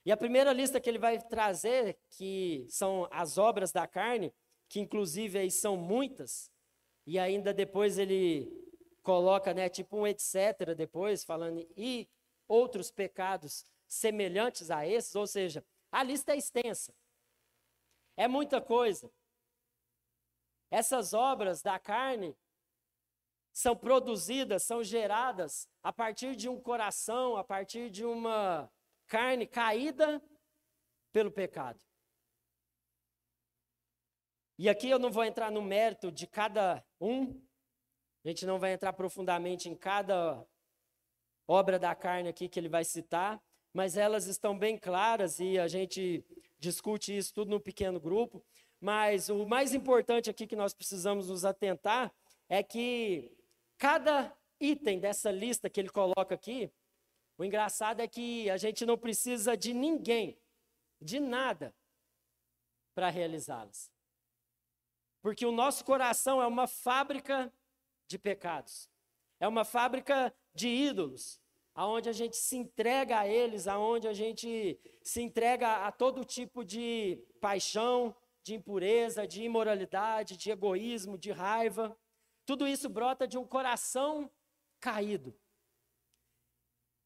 E 0.05 0.11
a 0.11 0.17
primeira 0.17 0.51
lista 0.51 0.79
que 0.79 0.89
ele 0.89 0.97
vai 0.97 1.19
trazer, 1.21 1.99
que 2.09 2.65
são 2.69 3.07
as 3.11 3.37
obras 3.37 3.71
da 3.71 3.85
carne, 3.85 4.33
que 4.67 4.79
inclusive 4.79 5.37
aí 5.37 5.51
são 5.51 5.77
muitas, 5.77 6.49
e 7.05 7.19
ainda 7.19 7.53
depois 7.53 7.97
ele 7.99 8.49
coloca, 9.01 9.53
né, 9.53 9.69
tipo 9.69 9.97
um 9.97 10.07
etc. 10.07 10.75
depois, 10.75 11.23
falando 11.23 11.59
e 11.75 12.09
outros 12.47 12.91
pecados 12.91 13.65
semelhantes 13.87 14.69
a 14.71 14.85
esses, 14.85 15.15
ou 15.15 15.27
seja, 15.27 15.65
a 15.91 16.03
lista 16.03 16.33
é 16.33 16.37
extensa. 16.37 16.93
É 18.15 18.27
muita 18.27 18.61
coisa. 18.61 19.11
Essas 20.69 21.13
obras 21.13 21.61
da 21.61 21.77
carne 21.77 22.37
são 23.51 23.75
produzidas, 23.75 24.63
são 24.63 24.83
geradas 24.83 25.67
a 25.83 25.91
partir 25.91 26.35
de 26.35 26.47
um 26.47 26.59
coração, 26.59 27.35
a 27.35 27.43
partir 27.43 27.89
de 27.89 28.05
uma 28.05 28.71
carne 29.07 29.45
caída 29.45 30.21
pelo 31.11 31.31
pecado. 31.31 31.83
E 34.57 34.69
aqui 34.69 34.89
eu 34.89 34.99
não 34.99 35.11
vou 35.11 35.25
entrar 35.25 35.51
no 35.51 35.61
mérito 35.61 36.11
de 36.11 36.27
cada 36.27 36.85
um, 36.99 37.41
a 38.23 38.27
gente 38.27 38.45
não 38.45 38.59
vai 38.59 38.73
entrar 38.73 38.93
profundamente 38.93 39.67
em 39.69 39.75
cada 39.75 40.45
obra 41.47 41.79
da 41.79 41.95
carne 41.95 42.29
aqui 42.29 42.47
que 42.47 42.59
ele 42.59 42.69
vai 42.69 42.83
citar, 42.83 43.41
mas 43.73 43.97
elas 43.97 44.27
estão 44.27 44.57
bem 44.57 44.77
claras 44.77 45.39
e 45.39 45.57
a 45.57 45.67
gente 45.67 46.23
discute 46.59 47.15
isso 47.15 47.33
tudo 47.33 47.49
no 47.49 47.59
pequeno 47.59 47.99
grupo. 47.99 48.43
Mas 48.79 49.29
o 49.29 49.45
mais 49.45 49.73
importante 49.73 50.29
aqui 50.29 50.45
que 50.45 50.55
nós 50.55 50.73
precisamos 50.73 51.29
nos 51.29 51.45
atentar 51.45 52.13
é 52.47 52.61
que 52.61 53.31
cada 53.77 54.35
item 54.59 54.99
dessa 54.99 55.31
lista 55.31 55.69
que 55.69 55.79
ele 55.79 55.89
coloca 55.89 56.35
aqui, 56.35 56.71
o 57.37 57.43
engraçado 57.43 58.01
é 58.01 58.07
que 58.07 58.49
a 58.49 58.57
gente 58.57 58.85
não 58.85 58.97
precisa 58.97 59.57
de 59.57 59.73
ninguém, 59.73 60.37
de 61.01 61.19
nada, 61.19 61.73
para 62.93 63.09
realizá-las. 63.09 63.91
Porque 65.21 65.45
o 65.45 65.51
nosso 65.51 65.83
coração 65.85 66.41
é 66.41 66.45
uma 66.45 66.67
fábrica 66.67 67.51
de 68.11 68.19
pecados. 68.19 68.87
É 69.39 69.47
uma 69.47 69.65
fábrica 69.65 70.31
de 70.53 70.67
ídolos, 70.67 71.41
aonde 71.73 72.09
a 72.09 72.11
gente 72.11 72.37
se 72.37 72.57
entrega 72.57 73.19
a 73.19 73.27
eles, 73.27 73.67
aonde 73.67 74.07
a 74.07 74.13
gente 74.13 74.79
se 75.01 75.21
entrega 75.21 75.87
a 75.87 75.91
todo 75.91 76.23
tipo 76.23 76.63
de 76.63 77.17
paixão, 77.39 78.15
de 78.43 78.53
impureza, 78.55 79.25
de 79.25 79.43
imoralidade, 79.43 80.37
de 80.37 80.51
egoísmo, 80.51 81.17
de 81.17 81.31
raiva. 81.31 81.97
Tudo 82.45 82.67
isso 82.67 82.89
brota 82.89 83.27
de 83.27 83.37
um 83.37 83.45
coração 83.45 84.29
caído. 84.79 85.35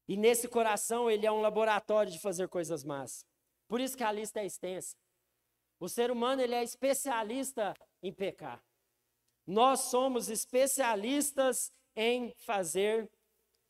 E 0.08 0.16
nesse 0.16 0.48
coração 0.48 1.10
ele 1.10 1.26
é 1.26 1.32
um 1.32 1.40
laboratório 1.40 2.12
de 2.12 2.18
fazer 2.18 2.48
coisas 2.48 2.84
más. 2.84 3.26
Por 3.68 3.80
isso 3.80 3.96
que 3.96 4.04
a 4.04 4.12
lista 4.12 4.40
é 4.40 4.46
extensa. 4.46 4.96
O 5.78 5.88
ser 5.88 6.10
humano 6.10 6.40
ele 6.40 6.54
é 6.54 6.62
especialista 6.62 7.74
em 8.02 8.12
pecar. 8.12 8.62
Nós 9.46 9.80
somos 9.80 10.28
especialistas 10.28 11.72
em 11.94 12.34
fazer 12.38 13.10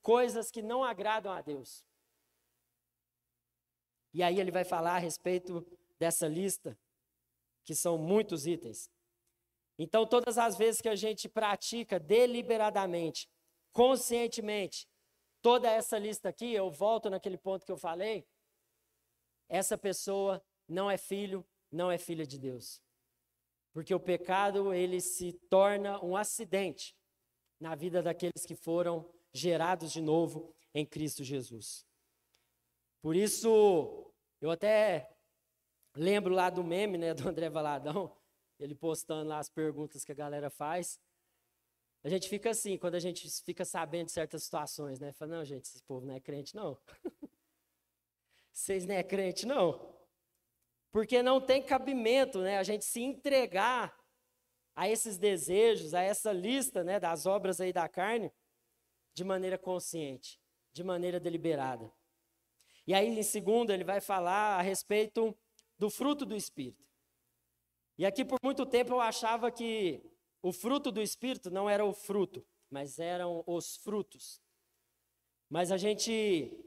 coisas 0.02 0.50
que 0.50 0.62
não 0.62 0.82
agradam 0.82 1.32
a 1.32 1.40
Deus. 1.40 1.84
E 4.14 4.22
aí 4.22 4.40
ele 4.40 4.50
vai 4.50 4.64
falar 4.64 4.96
a 4.96 4.98
respeito 4.98 5.66
dessa 5.98 6.26
lista, 6.26 6.78
que 7.64 7.74
são 7.74 7.98
muitos 7.98 8.46
itens. 8.46 8.90
Então, 9.78 10.06
todas 10.06 10.38
as 10.38 10.56
vezes 10.56 10.80
que 10.80 10.88
a 10.88 10.96
gente 10.96 11.28
pratica 11.28 12.00
deliberadamente, 12.00 13.28
conscientemente, 13.72 14.88
toda 15.42 15.70
essa 15.70 15.98
lista 15.98 16.30
aqui, 16.30 16.52
eu 16.54 16.70
volto 16.70 17.10
naquele 17.10 17.36
ponto 17.36 17.66
que 17.66 17.72
eu 17.72 17.76
falei, 17.76 18.26
essa 19.48 19.76
pessoa 19.76 20.42
não 20.66 20.90
é 20.90 20.96
filho, 20.96 21.46
não 21.70 21.90
é 21.90 21.98
filha 21.98 22.26
de 22.26 22.38
Deus. 22.38 22.80
Porque 23.76 23.94
o 23.94 24.00
pecado, 24.00 24.72
ele 24.72 25.02
se 25.02 25.34
torna 25.50 26.02
um 26.02 26.16
acidente 26.16 26.96
na 27.60 27.74
vida 27.74 28.02
daqueles 28.02 28.46
que 28.46 28.54
foram 28.54 29.06
gerados 29.34 29.92
de 29.92 30.00
novo 30.00 30.50
em 30.72 30.86
Cristo 30.86 31.22
Jesus. 31.22 31.86
Por 33.02 33.14
isso, 33.14 34.10
eu 34.40 34.50
até 34.50 35.14
lembro 35.94 36.32
lá 36.32 36.48
do 36.48 36.64
meme, 36.64 36.96
né, 36.96 37.12
do 37.12 37.28
André 37.28 37.50
Valadão, 37.50 38.16
ele 38.58 38.74
postando 38.74 39.28
lá 39.28 39.40
as 39.40 39.50
perguntas 39.50 40.06
que 40.06 40.12
a 40.12 40.14
galera 40.14 40.48
faz. 40.48 40.98
A 42.02 42.08
gente 42.08 42.30
fica 42.30 42.48
assim, 42.48 42.78
quando 42.78 42.94
a 42.94 42.98
gente 42.98 43.28
fica 43.42 43.66
sabendo 43.66 44.06
de 44.06 44.12
certas 44.12 44.44
situações, 44.44 44.98
né? 44.98 45.12
Fala, 45.12 45.36
não, 45.36 45.44
gente, 45.44 45.66
esse 45.66 45.82
povo 45.82 46.06
não 46.06 46.14
é 46.14 46.20
crente, 46.20 46.54
não. 46.54 46.78
Vocês 48.50 48.86
não 48.86 48.94
é 48.94 49.02
crente, 49.02 49.44
não. 49.44 49.94
Porque 50.96 51.22
não 51.22 51.42
tem 51.42 51.62
cabimento 51.62 52.38
né, 52.38 52.56
a 52.56 52.62
gente 52.62 52.82
se 52.82 53.02
entregar 53.02 53.94
a 54.74 54.88
esses 54.88 55.18
desejos, 55.18 55.92
a 55.92 56.00
essa 56.00 56.32
lista 56.32 56.82
né, 56.82 56.98
das 56.98 57.26
obras 57.26 57.60
aí 57.60 57.70
da 57.70 57.86
carne, 57.86 58.32
de 59.12 59.22
maneira 59.22 59.58
consciente, 59.58 60.40
de 60.72 60.82
maneira 60.82 61.20
deliberada. 61.20 61.92
E 62.86 62.94
aí, 62.94 63.08
em 63.08 63.22
segundo, 63.22 63.74
ele 63.74 63.84
vai 63.84 64.00
falar 64.00 64.58
a 64.58 64.62
respeito 64.62 65.36
do 65.78 65.90
fruto 65.90 66.24
do 66.24 66.34
Espírito. 66.34 66.82
E 67.98 68.06
aqui, 68.06 68.24
por 68.24 68.38
muito 68.42 68.64
tempo, 68.64 68.94
eu 68.94 69.00
achava 69.02 69.50
que 69.50 70.02
o 70.40 70.50
fruto 70.50 70.90
do 70.90 71.02
Espírito 71.02 71.50
não 71.50 71.68
era 71.68 71.84
o 71.84 71.92
fruto, 71.92 72.42
mas 72.70 72.98
eram 72.98 73.44
os 73.46 73.76
frutos. 73.76 74.40
Mas 75.50 75.70
a 75.70 75.76
gente 75.76 76.58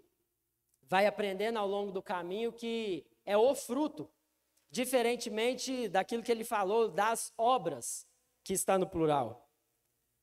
vai 0.84 1.08
aprendendo 1.08 1.58
ao 1.58 1.68
longo 1.68 1.92
do 1.92 2.04
caminho 2.04 2.54
que 2.54 3.08
é 3.26 3.36
o 3.36 3.56
fruto, 3.56 4.08
diferentemente 4.70 5.88
daquilo 5.88 6.24
que 6.24 6.32
ele 6.32 6.44
falou 6.44 6.90
das 6.90 7.34
obras, 7.38 8.08
que 8.44 8.54
está 8.54 8.78
no 8.78 8.88
plural. 8.88 9.50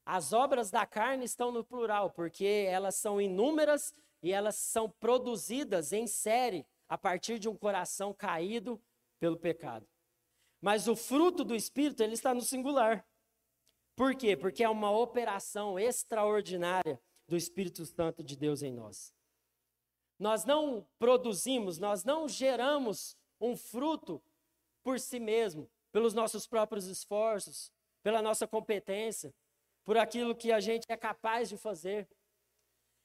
As 0.05 0.33
obras 0.33 0.71
da 0.71 0.87
carne 0.87 1.25
estão 1.25 1.51
no 1.51 1.65
plural, 1.65 2.11
porque 2.11 2.67
elas 2.69 2.95
são 2.95 3.21
inúmeras 3.21 3.93
e 4.23 4.33
elas 4.33 4.57
são 4.57 4.89
produzidas 4.89 5.93
em 5.93 6.07
série 6.07 6.65
a 6.89 6.97
partir 6.97 7.39
de 7.39 7.49
um 7.49 7.57
coração 7.57 8.15
caído 8.15 8.81
pelo 9.19 9.37
pecado. 9.37 9.87
Mas 10.61 10.87
o 10.87 10.95
fruto 10.95 11.45
do 11.45 11.55
Espírito, 11.55 12.03
ele 12.03 12.15
está 12.15 12.33
no 12.33 12.41
singular. 12.41 13.07
Por 13.97 14.15
quê? 14.15 14.37
Porque 14.37 14.63
é 14.63 14.69
uma 14.69 14.91
operação 14.91 15.79
extraordinária 15.79 17.01
do 17.27 17.37
Espírito 17.37 17.85
Santo 17.85 18.23
de 18.23 18.37
Deus 18.37 18.63
em 18.63 18.73
nós. 18.73 19.13
Nós 20.19 20.45
não 20.45 20.87
produzimos, 20.99 21.79
nós 21.79 22.05
não 22.05 22.29
geramos 22.29 23.17
um 23.41 23.57
fruto 23.57 24.23
por 24.87 25.01
si 25.01 25.19
mesmo, 25.19 25.69
pelos 25.91 26.15
nossos 26.15 26.47
próprios 26.47 26.87
esforços, 26.87 27.73
pela 28.05 28.23
nossa 28.23 28.47
competência, 28.47 29.35
por 29.85 29.99
aquilo 29.99 30.33
que 30.33 30.53
a 30.53 30.61
gente 30.61 30.85
é 30.89 30.97
capaz 30.97 31.49
de 31.49 31.57
fazer. 31.57 32.09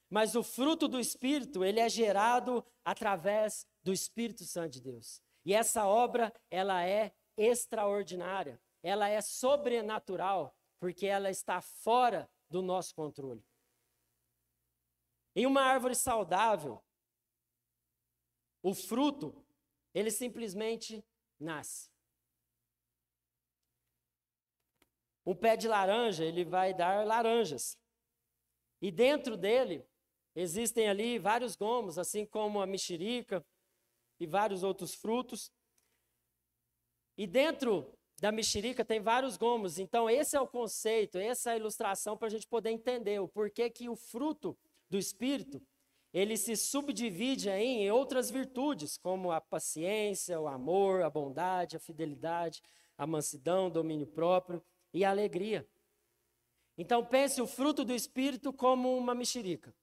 Mas 0.08 0.36
o 0.36 0.44
fruto 0.44 0.86
do 0.86 1.00
Espírito, 1.00 1.64
ele 1.64 1.80
é 1.80 1.88
gerado 1.88 2.64
através 2.84 3.66
do 3.82 3.92
Espírito 3.92 4.44
Santo 4.44 4.74
de 4.74 4.80
Deus. 4.80 5.20
E 5.44 5.52
essa 5.52 5.84
obra, 5.84 6.32
ela 6.48 6.86
é 6.86 7.12
extraordinária, 7.36 8.62
ela 8.80 9.08
é 9.08 9.20
sobrenatural, 9.20 10.56
porque 10.78 11.08
ela 11.08 11.30
está 11.30 11.60
fora 11.60 12.30
do 12.48 12.62
nosso 12.62 12.94
controle. 12.94 13.44
Em 15.34 15.46
uma 15.46 15.62
árvore 15.62 15.96
saudável, 15.96 16.80
o 18.62 18.72
fruto, 18.72 19.34
ele 19.92 20.12
simplesmente 20.12 21.04
nasce. 21.42 21.90
Um 25.24 25.34
pé 25.34 25.56
de 25.56 25.68
laranja, 25.68 26.24
ele 26.24 26.44
vai 26.44 26.74
dar 26.74 27.06
laranjas. 27.06 27.78
E 28.80 28.90
dentro 28.90 29.36
dele 29.36 29.86
Existem 30.34 30.88
ali 30.88 31.18
vários 31.18 31.54
gomos, 31.54 31.98
assim 31.98 32.24
como 32.24 32.60
a 32.60 32.66
mexerica 32.66 33.44
e 34.18 34.26
vários 34.26 34.62
outros 34.62 34.94
frutos. 34.94 35.52
E 37.18 37.26
dentro 37.26 37.92
da 38.18 38.32
mexerica 38.32 38.84
tem 38.84 39.00
vários 39.00 39.36
gomos. 39.36 39.78
Então, 39.78 40.08
esse 40.08 40.34
é 40.34 40.40
o 40.40 40.48
conceito, 40.48 41.18
essa 41.18 41.50
é 41.50 41.54
a 41.54 41.56
ilustração 41.56 42.16
para 42.16 42.28
a 42.28 42.30
gente 42.30 42.46
poder 42.46 42.70
entender 42.70 43.20
o 43.20 43.28
porquê 43.28 43.68
que 43.68 43.88
o 43.90 43.96
fruto 43.96 44.56
do 44.88 44.96
Espírito 44.96 45.60
ele 46.12 46.36
se 46.36 46.56
subdivide 46.56 47.48
em 47.48 47.90
outras 47.90 48.30
virtudes, 48.30 48.98
como 48.98 49.30
a 49.30 49.40
paciência, 49.40 50.40
o 50.40 50.46
amor, 50.46 51.02
a 51.02 51.10
bondade, 51.10 51.76
a 51.76 51.80
fidelidade, 51.80 52.62
a 52.98 53.06
mansidão, 53.06 53.66
o 53.66 53.70
domínio 53.70 54.06
próprio 54.06 54.62
e 54.92 55.04
a 55.04 55.10
alegria. 55.10 55.66
Então 56.76 57.04
pense 57.04 57.40
o 57.40 57.46
fruto 57.46 57.84
do 57.84 57.94
Espírito 57.94 58.52
como 58.52 58.96
uma 58.96 59.14
mexerica 59.14 59.74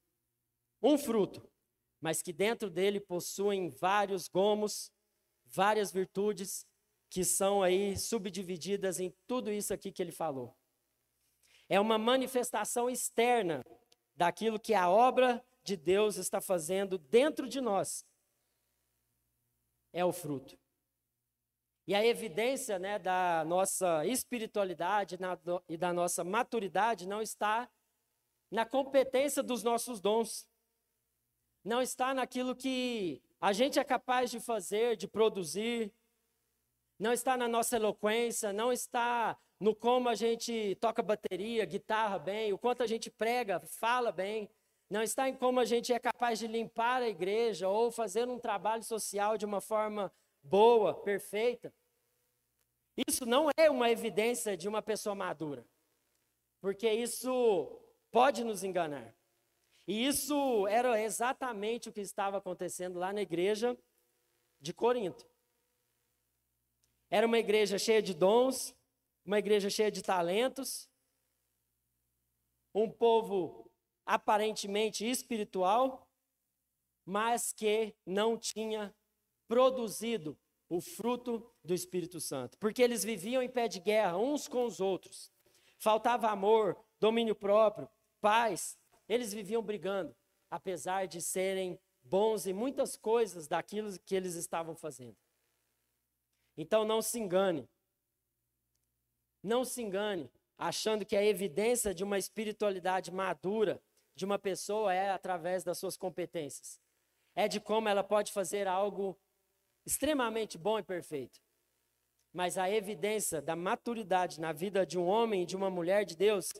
um 0.82 0.96
fruto, 0.96 1.46
mas 2.00 2.22
que 2.22 2.32
dentro 2.32 2.70
dele 2.70 3.00
possuem 3.00 3.68
vários 3.68 4.28
gomos, 4.28 4.90
várias 5.44 5.92
virtudes 5.92 6.66
que 7.10 7.24
são 7.24 7.62
aí 7.62 7.96
subdivididas 7.98 9.00
em 9.00 9.14
tudo 9.26 9.50
isso 9.50 9.74
aqui 9.74 9.92
que 9.92 10.00
ele 10.00 10.12
falou. 10.12 10.56
É 11.68 11.78
uma 11.78 11.98
manifestação 11.98 12.88
externa 12.88 13.64
daquilo 14.14 14.58
que 14.58 14.74
a 14.74 14.88
obra 14.88 15.44
de 15.62 15.76
Deus 15.76 16.16
está 16.16 16.40
fazendo 16.40 16.98
dentro 16.98 17.48
de 17.48 17.60
nós. 17.60 18.04
É 19.92 20.04
o 20.04 20.12
fruto. 20.12 20.58
E 21.86 21.94
a 21.94 22.04
evidência 22.04 22.78
né, 22.78 22.98
da 22.98 23.44
nossa 23.44 24.06
espiritualidade 24.06 25.18
e 25.68 25.76
da 25.76 25.92
nossa 25.92 26.22
maturidade 26.22 27.06
não 27.06 27.20
está 27.20 27.68
na 28.50 28.64
competência 28.64 29.42
dos 29.42 29.62
nossos 29.62 30.00
dons, 30.00 30.46
não 31.64 31.80
está 31.80 32.14
naquilo 32.14 32.54
que 32.54 33.22
a 33.40 33.52
gente 33.52 33.78
é 33.78 33.84
capaz 33.84 34.30
de 34.30 34.40
fazer, 34.40 34.96
de 34.96 35.06
produzir, 35.08 35.92
não 36.98 37.12
está 37.12 37.36
na 37.36 37.48
nossa 37.48 37.76
eloquência, 37.76 38.52
não 38.52 38.72
está 38.72 39.36
no 39.58 39.74
como 39.74 40.08
a 40.08 40.14
gente 40.14 40.76
toca 40.76 41.02
bateria, 41.02 41.64
guitarra 41.64 42.18
bem, 42.18 42.52
o 42.52 42.58
quanto 42.58 42.82
a 42.82 42.86
gente 42.86 43.10
prega, 43.10 43.60
fala 43.60 44.10
bem, 44.10 44.50
não 44.90 45.02
está 45.04 45.28
em 45.28 45.36
como 45.36 45.60
a 45.60 45.64
gente 45.64 45.92
é 45.92 46.00
capaz 46.00 46.40
de 46.40 46.48
limpar 46.48 47.00
a 47.00 47.08
igreja 47.08 47.68
ou 47.68 47.92
fazer 47.92 48.28
um 48.28 48.40
trabalho 48.40 48.82
social 48.82 49.38
de 49.38 49.46
uma 49.46 49.60
forma 49.60 50.12
boa, 50.42 50.92
perfeita. 50.92 51.72
Isso 53.08 53.24
não 53.24 53.48
é 53.56 53.70
uma 53.70 53.88
evidência 53.88 54.56
de 54.56 54.68
uma 54.68 54.82
pessoa 54.82 55.14
madura, 55.14 55.64
porque 56.60 56.90
isso 56.90 57.80
pode 58.10 58.42
nos 58.42 58.64
enganar. 58.64 59.14
E 59.86 60.06
isso 60.06 60.66
era 60.66 61.00
exatamente 61.00 61.88
o 61.88 61.92
que 61.92 62.00
estava 62.00 62.38
acontecendo 62.38 62.98
lá 62.98 63.12
na 63.12 63.22
igreja 63.22 63.78
de 64.60 64.74
Corinto. 64.74 65.24
Era 67.08 67.26
uma 67.26 67.38
igreja 67.38 67.78
cheia 67.78 68.02
de 68.02 68.12
dons, 68.12 68.74
uma 69.24 69.38
igreja 69.38 69.70
cheia 69.70 69.90
de 69.90 70.02
talentos, 70.02 70.90
um 72.74 72.90
povo 72.90 73.69
aparentemente 74.10 75.08
espiritual, 75.08 76.04
mas 77.06 77.52
que 77.52 77.94
não 78.04 78.36
tinha 78.36 78.92
produzido 79.46 80.36
o 80.68 80.80
fruto 80.80 81.48
do 81.62 81.72
Espírito 81.72 82.20
Santo, 82.20 82.58
porque 82.58 82.82
eles 82.82 83.04
viviam 83.04 83.40
em 83.40 83.48
pé 83.48 83.68
de 83.68 83.78
guerra 83.78 84.16
uns 84.16 84.48
com 84.48 84.64
os 84.64 84.80
outros. 84.80 85.30
Faltava 85.78 86.28
amor, 86.28 86.76
domínio 86.98 87.36
próprio, 87.36 87.88
paz, 88.20 88.76
eles 89.08 89.32
viviam 89.32 89.62
brigando, 89.62 90.14
apesar 90.50 91.06
de 91.06 91.22
serem 91.22 91.78
bons 92.02 92.48
em 92.48 92.52
muitas 92.52 92.96
coisas 92.96 93.46
daquilo 93.46 93.96
que 94.00 94.16
eles 94.16 94.34
estavam 94.34 94.74
fazendo. 94.74 95.16
Então 96.56 96.84
não 96.84 97.00
se 97.00 97.16
engane. 97.16 97.68
Não 99.40 99.64
se 99.64 99.80
engane 99.80 100.28
achando 100.58 101.06
que 101.06 101.16
a 101.16 101.24
evidência 101.24 101.94
de 101.94 102.02
uma 102.02 102.18
espiritualidade 102.18 103.12
madura 103.12 103.80
de 104.20 104.26
uma 104.26 104.38
pessoa 104.38 104.92
é 104.92 105.10
através 105.10 105.64
das 105.64 105.78
suas 105.78 105.96
competências. 105.96 106.78
É 107.34 107.48
de 107.48 107.58
como 107.58 107.88
ela 107.88 108.04
pode 108.04 108.32
fazer 108.32 108.68
algo 108.68 109.18
extremamente 109.86 110.58
bom 110.58 110.78
e 110.78 110.82
perfeito. 110.82 111.40
Mas 112.30 112.58
a 112.58 112.70
evidência 112.70 113.40
da 113.40 113.56
maturidade 113.56 114.38
na 114.38 114.52
vida 114.52 114.84
de 114.84 114.98
um 114.98 115.06
homem 115.06 115.42
e 115.42 115.46
de 115.46 115.56
uma 115.56 115.70
mulher 115.70 116.04
de 116.04 116.14
Deus 116.14 116.52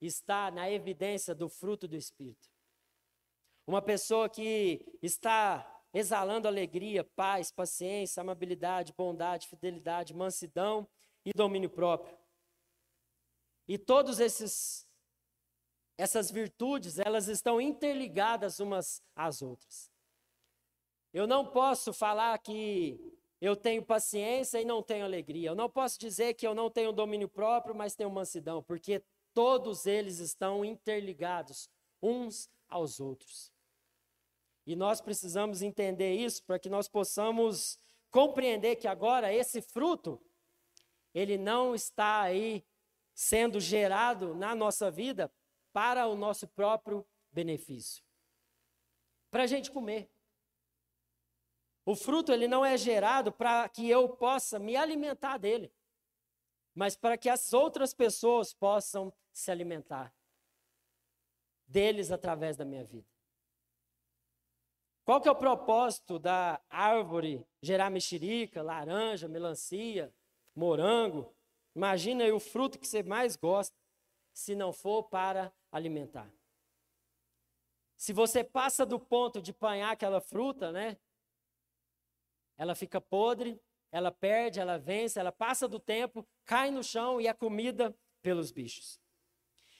está 0.00 0.48
na 0.52 0.70
evidência 0.70 1.34
do 1.34 1.48
fruto 1.48 1.88
do 1.88 1.96
Espírito. 1.96 2.48
Uma 3.66 3.82
pessoa 3.82 4.28
que 4.28 4.86
está 5.02 5.82
exalando 5.92 6.46
alegria, 6.46 7.02
paz, 7.02 7.50
paciência, 7.50 8.20
amabilidade, 8.20 8.94
bondade, 8.96 9.48
fidelidade, 9.48 10.14
mansidão 10.14 10.88
e 11.24 11.32
domínio 11.32 11.68
próprio. 11.68 12.16
E 13.66 13.76
todos 13.76 14.20
esses 14.20 14.86
essas 15.98 16.30
virtudes, 16.30 16.98
elas 16.98 17.28
estão 17.28 17.60
interligadas 17.60 18.60
umas 18.60 19.02
às 19.14 19.42
outras. 19.42 19.90
Eu 21.12 21.26
não 21.26 21.46
posso 21.46 21.92
falar 21.92 22.36
que 22.38 22.98
eu 23.40 23.54
tenho 23.54 23.84
paciência 23.84 24.60
e 24.60 24.64
não 24.64 24.82
tenho 24.82 25.04
alegria. 25.04 25.50
Eu 25.50 25.54
não 25.54 25.68
posso 25.68 25.98
dizer 25.98 26.34
que 26.34 26.46
eu 26.46 26.54
não 26.54 26.70
tenho 26.70 26.92
domínio 26.92 27.28
próprio, 27.28 27.74
mas 27.74 27.94
tenho 27.94 28.10
mansidão, 28.10 28.62
porque 28.62 29.02
Todos 29.34 29.86
eles 29.86 30.18
estão 30.18 30.64
interligados 30.64 31.70
uns 32.02 32.50
aos 32.68 33.00
outros. 33.00 33.50
E 34.66 34.76
nós 34.76 35.00
precisamos 35.00 35.62
entender 35.62 36.14
isso 36.14 36.44
para 36.44 36.58
que 36.58 36.68
nós 36.68 36.86
possamos 36.86 37.78
compreender 38.10 38.76
que 38.76 38.86
agora 38.86 39.32
esse 39.32 39.62
fruto, 39.62 40.20
ele 41.14 41.38
não 41.38 41.74
está 41.74 42.20
aí 42.22 42.64
sendo 43.14 43.58
gerado 43.58 44.34
na 44.34 44.54
nossa 44.54 44.90
vida 44.90 45.32
para 45.72 46.06
o 46.06 46.14
nosso 46.14 46.46
próprio 46.48 47.06
benefício. 47.32 48.04
Para 49.30 49.44
a 49.44 49.46
gente 49.46 49.70
comer. 49.70 50.10
O 51.84 51.96
fruto 51.96 52.32
ele 52.32 52.46
não 52.46 52.64
é 52.64 52.76
gerado 52.76 53.32
para 53.32 53.68
que 53.68 53.88
eu 53.88 54.08
possa 54.08 54.58
me 54.58 54.76
alimentar 54.76 55.36
dele, 55.38 55.72
mas 56.74 56.94
para 56.94 57.18
que 57.18 57.28
as 57.28 57.52
outras 57.52 57.92
pessoas 57.92 58.54
possam 58.54 59.12
se 59.32 59.50
alimentar. 59.50 60.14
deles 61.66 62.12
através 62.12 62.54
da 62.54 62.66
minha 62.66 62.84
vida. 62.84 63.08
Qual 65.04 65.20
que 65.20 65.28
é 65.28 65.32
o 65.32 65.36
propósito 65.36 66.18
da 66.18 66.60
árvore 66.68 67.44
gerar 67.62 67.90
mexerica, 67.90 68.62
laranja, 68.62 69.26
melancia, 69.26 70.14
morango? 70.54 71.34
Imagina 71.74 72.24
aí 72.24 72.30
o 72.30 72.38
fruto 72.38 72.78
que 72.78 72.86
você 72.86 73.02
mais 73.02 73.36
gosta, 73.36 73.74
se 74.34 74.54
não 74.54 74.72
for 74.72 75.04
para 75.04 75.52
alimentar. 75.72 76.32
Se 77.96 78.12
você 78.12 78.44
passa 78.44 78.84
do 78.84 79.00
ponto 79.00 79.40
de 79.40 79.52
apanhar 79.52 79.90
aquela 79.90 80.20
fruta, 80.20 80.70
né? 80.70 80.98
Ela 82.58 82.74
fica 82.74 83.00
podre, 83.00 83.60
ela 83.90 84.12
perde, 84.12 84.60
ela 84.60 84.78
vence, 84.78 85.18
ela 85.18 85.32
passa 85.32 85.66
do 85.66 85.80
tempo, 85.80 86.26
cai 86.44 86.70
no 86.70 86.84
chão 86.84 87.20
e 87.20 87.26
é 87.26 87.32
comida 87.32 87.96
pelos 88.20 88.52
bichos. 88.52 89.00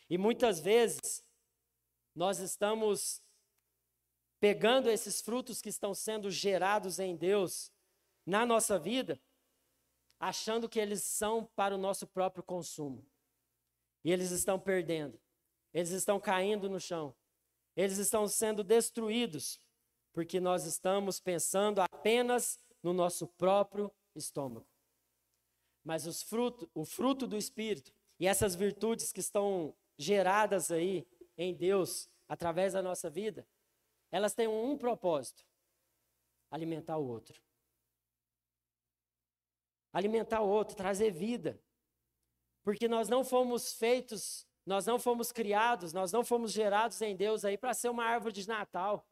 E 0.09 0.17
muitas 0.19 0.61
vezes 0.61 1.25
nós 2.15 2.39
estamos 2.39 3.23
pegando 4.39 4.91
esses 4.91 5.21
frutos 5.21 5.63
que 5.63 5.69
estão 5.69 5.95
sendo 5.95 6.31
gerados 6.31 6.99
em 6.99 7.17
Deus 7.17 7.73
na 8.27 8.45
nossa 8.45 8.79
vida, 8.79 9.21
achando 10.19 10.69
que 10.69 10.79
eles 10.79 11.03
são 11.03 11.45
para 11.57 11.75
o 11.75 11.79
nosso 11.79 12.07
próprio 12.07 12.43
consumo. 12.43 13.07
E 14.05 14.13
eles 14.13 14.31
estão 14.31 14.59
perdendo, 14.59 15.19
eles 15.73 15.91
estão 15.91 16.21
caindo 16.21 16.69
no 16.69 16.81
chão, 16.81 17.15
eles 17.75 17.99
estão 17.99 18.29
sendo 18.29 18.63
destruídos, 18.63 19.61
porque 20.13 20.41
nós 20.41 20.65
estamos 20.65 21.19
pensando 21.19 21.81
apenas 21.81 22.59
no 22.83 22.93
nosso 22.93 23.27
próprio 23.27 23.91
estômago. 24.15 24.67
Mas 25.85 26.07
os 26.07 26.23
fruto, 26.23 26.71
o 26.75 26.85
fruto 26.85 27.27
do 27.27 27.37
Espírito 27.37 27.93
e 28.19 28.27
essas 28.27 28.55
virtudes 28.55 29.13
que 29.13 29.21
estão 29.21 29.75
geradas 29.99 30.71
aí 30.71 31.07
em 31.37 31.55
Deus 31.55 32.09
através 32.29 32.73
da 32.73 32.83
nossa 32.83 33.11
vida, 33.11 33.47
elas 34.11 34.35
têm 34.35 34.47
um 34.47 34.77
propósito: 34.77 35.45
alimentar 36.51 36.99
o 36.99 37.07
outro. 37.07 37.41
Alimentar 39.93 40.41
o 40.41 40.49
outro, 40.49 40.77
trazer 40.77 41.11
vida. 41.11 41.61
Porque 42.63 42.87
nós 42.87 43.09
não 43.09 43.25
fomos 43.25 43.75
feitos, 43.75 44.47
nós 44.65 44.87
não 44.87 44.99
fomos 44.99 45.33
criados, 45.33 45.93
nós 45.93 46.13
não 46.13 46.25
fomos 46.25 46.53
gerados 46.53 47.01
em 47.03 47.17
Deus 47.17 47.45
aí 47.45 47.59
para 47.59 47.75
ser 47.75 47.89
uma 47.89 48.05
árvore 48.05 48.33
de 48.33 48.47
Natal. 48.47 49.07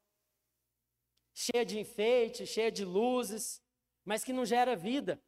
Cheia 1.34 1.64
de 1.64 1.78
enfeite, 1.78 2.46
cheia 2.46 2.70
de 2.70 2.84
luzes, 2.84 3.62
mas 4.04 4.22
que 4.22 4.32
não 4.32 4.44
gera 4.44 4.76
vida. 4.76 5.20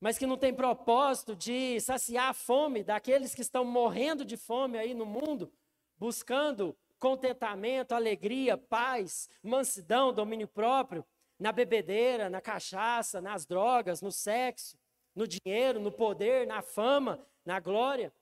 Mas 0.00 0.16
que 0.16 0.26
não 0.26 0.36
tem 0.36 0.54
propósito 0.54 1.34
de 1.34 1.80
saciar 1.80 2.28
a 2.28 2.34
fome 2.34 2.84
daqueles 2.84 3.34
que 3.34 3.40
estão 3.40 3.64
morrendo 3.64 4.24
de 4.24 4.36
fome 4.36 4.78
aí 4.78 4.94
no 4.94 5.04
mundo, 5.04 5.52
buscando 5.96 6.76
contentamento, 6.98 7.92
alegria, 7.92 8.56
paz, 8.56 9.28
mansidão, 9.42 10.12
domínio 10.12 10.46
próprio, 10.46 11.04
na 11.38 11.52
bebedeira, 11.52 12.28
na 12.28 12.40
cachaça, 12.40 13.20
nas 13.20 13.46
drogas, 13.46 14.00
no 14.00 14.10
sexo, 14.10 14.78
no 15.14 15.26
dinheiro, 15.26 15.80
no 15.80 15.90
poder, 15.90 16.46
na 16.46 16.62
fama, 16.62 17.24
na 17.44 17.60
glória. 17.60 18.12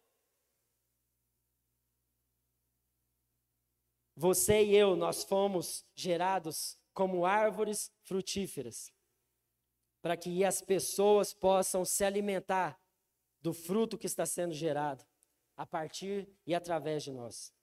Você 4.17 4.65
e 4.65 4.75
eu, 4.75 4.97
nós 4.97 5.23
fomos 5.25 5.85
gerados 5.95 6.79
como 6.95 7.27
árvores 7.27 7.93
frutíferas, 8.03 8.91
para 10.01 10.17
que 10.17 10.43
as 10.43 10.63
pessoas 10.63 11.35
possam 11.35 11.85
se 11.85 12.03
alimentar 12.03 12.81
do 13.43 13.53
fruto 13.53 13.99
que 13.99 14.07
está 14.07 14.25
sendo 14.25 14.55
gerado 14.55 15.05
a 15.55 15.67
partir 15.67 16.27
e 16.47 16.55
através 16.55 17.03
de 17.03 17.13
nós. 17.13 17.55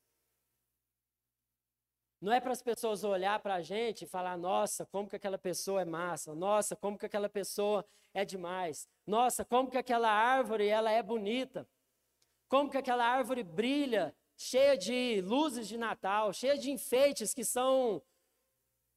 Não 2.22 2.32
é 2.32 2.40
para 2.40 2.52
as 2.52 2.62
pessoas 2.62 3.04
olhar 3.04 3.40
para 3.40 3.56
a 3.56 3.62
gente 3.62 4.04
e 4.04 4.08
falar, 4.08 4.38
nossa, 4.38 4.86
como 4.86 5.10
que 5.10 5.16
aquela 5.16 5.38
pessoa 5.38 5.82
é 5.82 5.86
massa, 5.86 6.36
nossa, 6.36 6.76
como 6.76 6.98
que 6.98 7.06
aquela 7.06 7.28
pessoa 7.28 7.84
é 8.14 8.24
demais, 8.24 8.88
nossa, 9.06 9.44
como 9.44 9.70
que 9.70 9.78
aquela 9.78 10.10
árvore 10.10 10.68
ela 10.68 10.92
é 10.92 11.02
bonita, 11.02 11.68
como 12.48 12.70
que 12.70 12.78
aquela 12.78 13.06
árvore 13.06 13.44
brilha, 13.44 14.16
cheia 14.38 14.78
de 14.78 15.22
luzes 15.22 15.68
de 15.68 15.78
Natal, 15.78 16.34
cheia 16.34 16.58
de 16.58 16.72
enfeites 16.72 17.34
que 17.34 17.44
são 17.46 18.02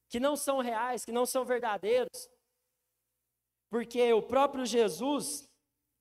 que 0.09 0.19
não 0.19 0.37
são 0.37 0.59
reais, 0.59 1.03
que 1.03 1.11
não 1.11 1.25
são 1.25 1.43
verdadeiros. 1.43 2.29
Porque 3.69 4.13
o 4.13 4.21
próprio 4.21 4.65
Jesus, 4.65 5.49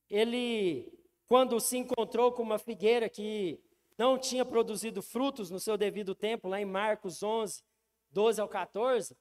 ele 0.08 0.92
quando 1.26 1.58
se 1.58 1.76
encontrou 1.76 2.32
com 2.32 2.42
uma 2.42 2.58
figueira 2.58 3.08
que 3.08 3.60
não 3.98 4.18
tinha 4.18 4.44
produzido 4.44 5.02
frutos 5.02 5.50
no 5.50 5.58
seu 5.58 5.76
devido 5.76 6.14
tempo, 6.14 6.48
lá 6.48 6.60
em 6.60 6.64
Marcos 6.64 7.22
11, 7.22 7.64
12 8.10 8.40
ao 8.40 8.48
14, 8.48 9.16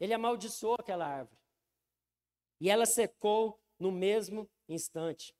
ele 0.00 0.12
amaldiçoou 0.12 0.74
aquela 0.78 1.06
árvore. 1.06 1.38
E 2.60 2.70
ela 2.70 2.86
secou 2.86 3.60
no 3.78 3.92
mesmo 3.92 4.48
instante. 4.68 5.35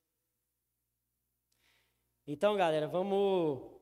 Então, 2.26 2.56
galera, 2.56 2.88
vamos 2.88 3.80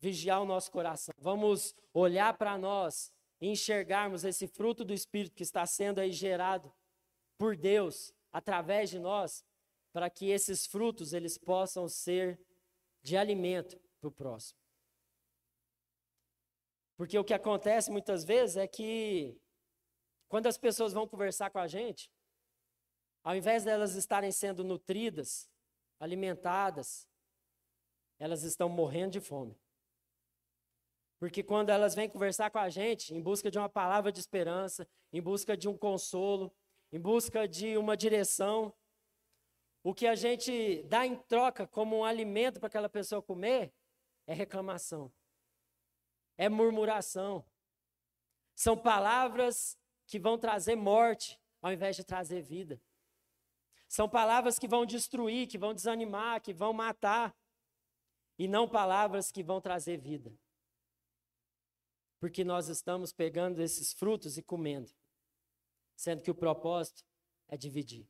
vigiar 0.00 0.40
o 0.40 0.46
nosso 0.46 0.70
coração. 0.70 1.14
Vamos 1.18 1.74
olhar 1.92 2.36
para 2.38 2.56
nós 2.56 3.12
e 3.40 3.48
enxergarmos 3.48 4.24
esse 4.24 4.46
fruto 4.46 4.84
do 4.84 4.94
Espírito 4.94 5.36
que 5.36 5.42
está 5.42 5.66
sendo 5.66 5.98
aí 5.98 6.10
gerado 6.10 6.72
por 7.36 7.56
Deus 7.56 8.14
através 8.32 8.88
de 8.88 8.98
nós, 8.98 9.44
para 9.92 10.08
que 10.08 10.30
esses 10.30 10.66
frutos 10.66 11.12
eles 11.12 11.36
possam 11.36 11.88
ser 11.88 12.40
de 13.02 13.16
alimento 13.16 13.78
para 14.00 14.08
o 14.08 14.12
próximo. 14.12 14.58
Porque 16.96 17.18
o 17.18 17.24
que 17.24 17.34
acontece 17.34 17.90
muitas 17.90 18.24
vezes 18.24 18.56
é 18.56 18.66
que, 18.66 19.38
quando 20.28 20.46
as 20.46 20.58
pessoas 20.58 20.92
vão 20.92 21.06
conversar 21.06 21.50
com 21.50 21.58
a 21.58 21.68
gente, 21.68 22.10
ao 23.22 23.36
invés 23.36 23.62
delas 23.62 23.94
estarem 23.94 24.32
sendo 24.32 24.64
nutridas, 24.64 25.48
alimentadas, 26.00 27.06
elas 28.18 28.42
estão 28.42 28.68
morrendo 28.68 29.12
de 29.12 29.20
fome. 29.20 29.56
Porque 31.18 31.42
quando 31.42 31.70
elas 31.70 31.94
vêm 31.94 32.08
conversar 32.08 32.50
com 32.50 32.58
a 32.58 32.68
gente, 32.68 33.14
em 33.14 33.20
busca 33.20 33.50
de 33.50 33.58
uma 33.58 33.68
palavra 33.68 34.12
de 34.12 34.20
esperança, 34.20 34.88
em 35.12 35.20
busca 35.20 35.56
de 35.56 35.68
um 35.68 35.76
consolo, 35.76 36.54
em 36.92 37.00
busca 37.00 37.46
de 37.46 37.76
uma 37.76 37.96
direção, 37.96 38.72
o 39.82 39.94
que 39.94 40.06
a 40.06 40.14
gente 40.14 40.82
dá 40.84 41.06
em 41.06 41.16
troca 41.16 41.66
como 41.66 41.98
um 41.98 42.04
alimento 42.04 42.60
para 42.60 42.68
aquela 42.68 42.88
pessoa 42.88 43.22
comer 43.22 43.72
é 44.26 44.34
reclamação, 44.34 45.12
é 46.36 46.48
murmuração. 46.48 47.44
São 48.54 48.76
palavras 48.76 49.78
que 50.06 50.18
vão 50.18 50.38
trazer 50.38 50.76
morte 50.76 51.40
ao 51.62 51.72
invés 51.72 51.96
de 51.96 52.04
trazer 52.04 52.42
vida. 52.42 52.80
São 53.88 54.08
palavras 54.08 54.58
que 54.58 54.68
vão 54.68 54.84
destruir, 54.84 55.46
que 55.46 55.56
vão 55.56 55.72
desanimar, 55.72 56.40
que 56.40 56.52
vão 56.52 56.72
matar. 56.72 57.34
E 58.38 58.46
não 58.46 58.68
palavras 58.68 59.32
que 59.32 59.42
vão 59.42 59.60
trazer 59.60 59.98
vida. 59.98 60.32
Porque 62.20 62.44
nós 62.44 62.68
estamos 62.68 63.12
pegando 63.12 63.60
esses 63.60 63.92
frutos 63.92 64.38
e 64.38 64.42
comendo, 64.42 64.90
sendo 65.96 66.22
que 66.22 66.30
o 66.30 66.34
propósito 66.34 67.04
é 67.48 67.56
dividir 67.56 68.08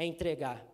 é 0.00 0.04
entregar. 0.04 0.66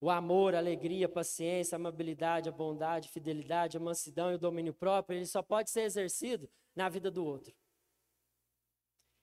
O 0.00 0.10
amor, 0.10 0.54
a 0.54 0.58
alegria, 0.58 1.06
a 1.06 1.08
paciência, 1.08 1.76
a 1.76 1.78
amabilidade, 1.78 2.48
a 2.48 2.52
bondade, 2.52 3.08
a 3.08 3.12
fidelidade, 3.12 3.76
a 3.76 3.80
mansidão 3.80 4.32
e 4.32 4.34
o 4.34 4.38
domínio 4.38 4.74
próprio, 4.74 5.16
ele 5.16 5.26
só 5.26 5.40
pode 5.40 5.70
ser 5.70 5.82
exercido 5.82 6.50
na 6.74 6.88
vida 6.88 7.10
do 7.10 7.24
outro. 7.24 7.54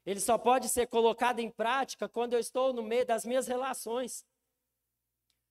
Ele 0.06 0.20
só 0.20 0.38
pode 0.38 0.70
ser 0.70 0.88
colocado 0.88 1.40
em 1.40 1.52
prática 1.52 2.10
quando 2.10 2.34
eu 2.34 2.40
estou 2.40 2.74
no 2.74 2.82
meio 2.82 3.06
das 3.06 3.26
minhas 3.26 3.46
relações. 3.48 4.26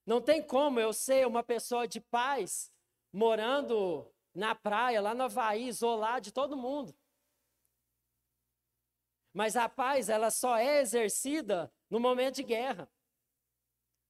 Não 0.05 0.21
tem 0.21 0.41
como 0.41 0.79
eu 0.79 0.91
ser 0.93 1.27
uma 1.27 1.43
pessoa 1.43 1.87
de 1.87 2.01
paz 2.01 2.71
morando 3.13 4.11
na 4.33 4.55
praia, 4.55 5.01
lá 5.01 5.13
no 5.13 5.23
Havaí, 5.23 5.67
isolado 5.67 6.21
de 6.21 6.31
todo 6.31 6.57
mundo. 6.57 6.95
Mas 9.33 9.55
a 9.55 9.69
paz, 9.69 10.09
ela 10.09 10.29
só 10.29 10.57
é 10.57 10.81
exercida 10.81 11.71
no 11.89 11.99
momento 11.99 12.35
de 12.35 12.43
guerra. 12.43 12.91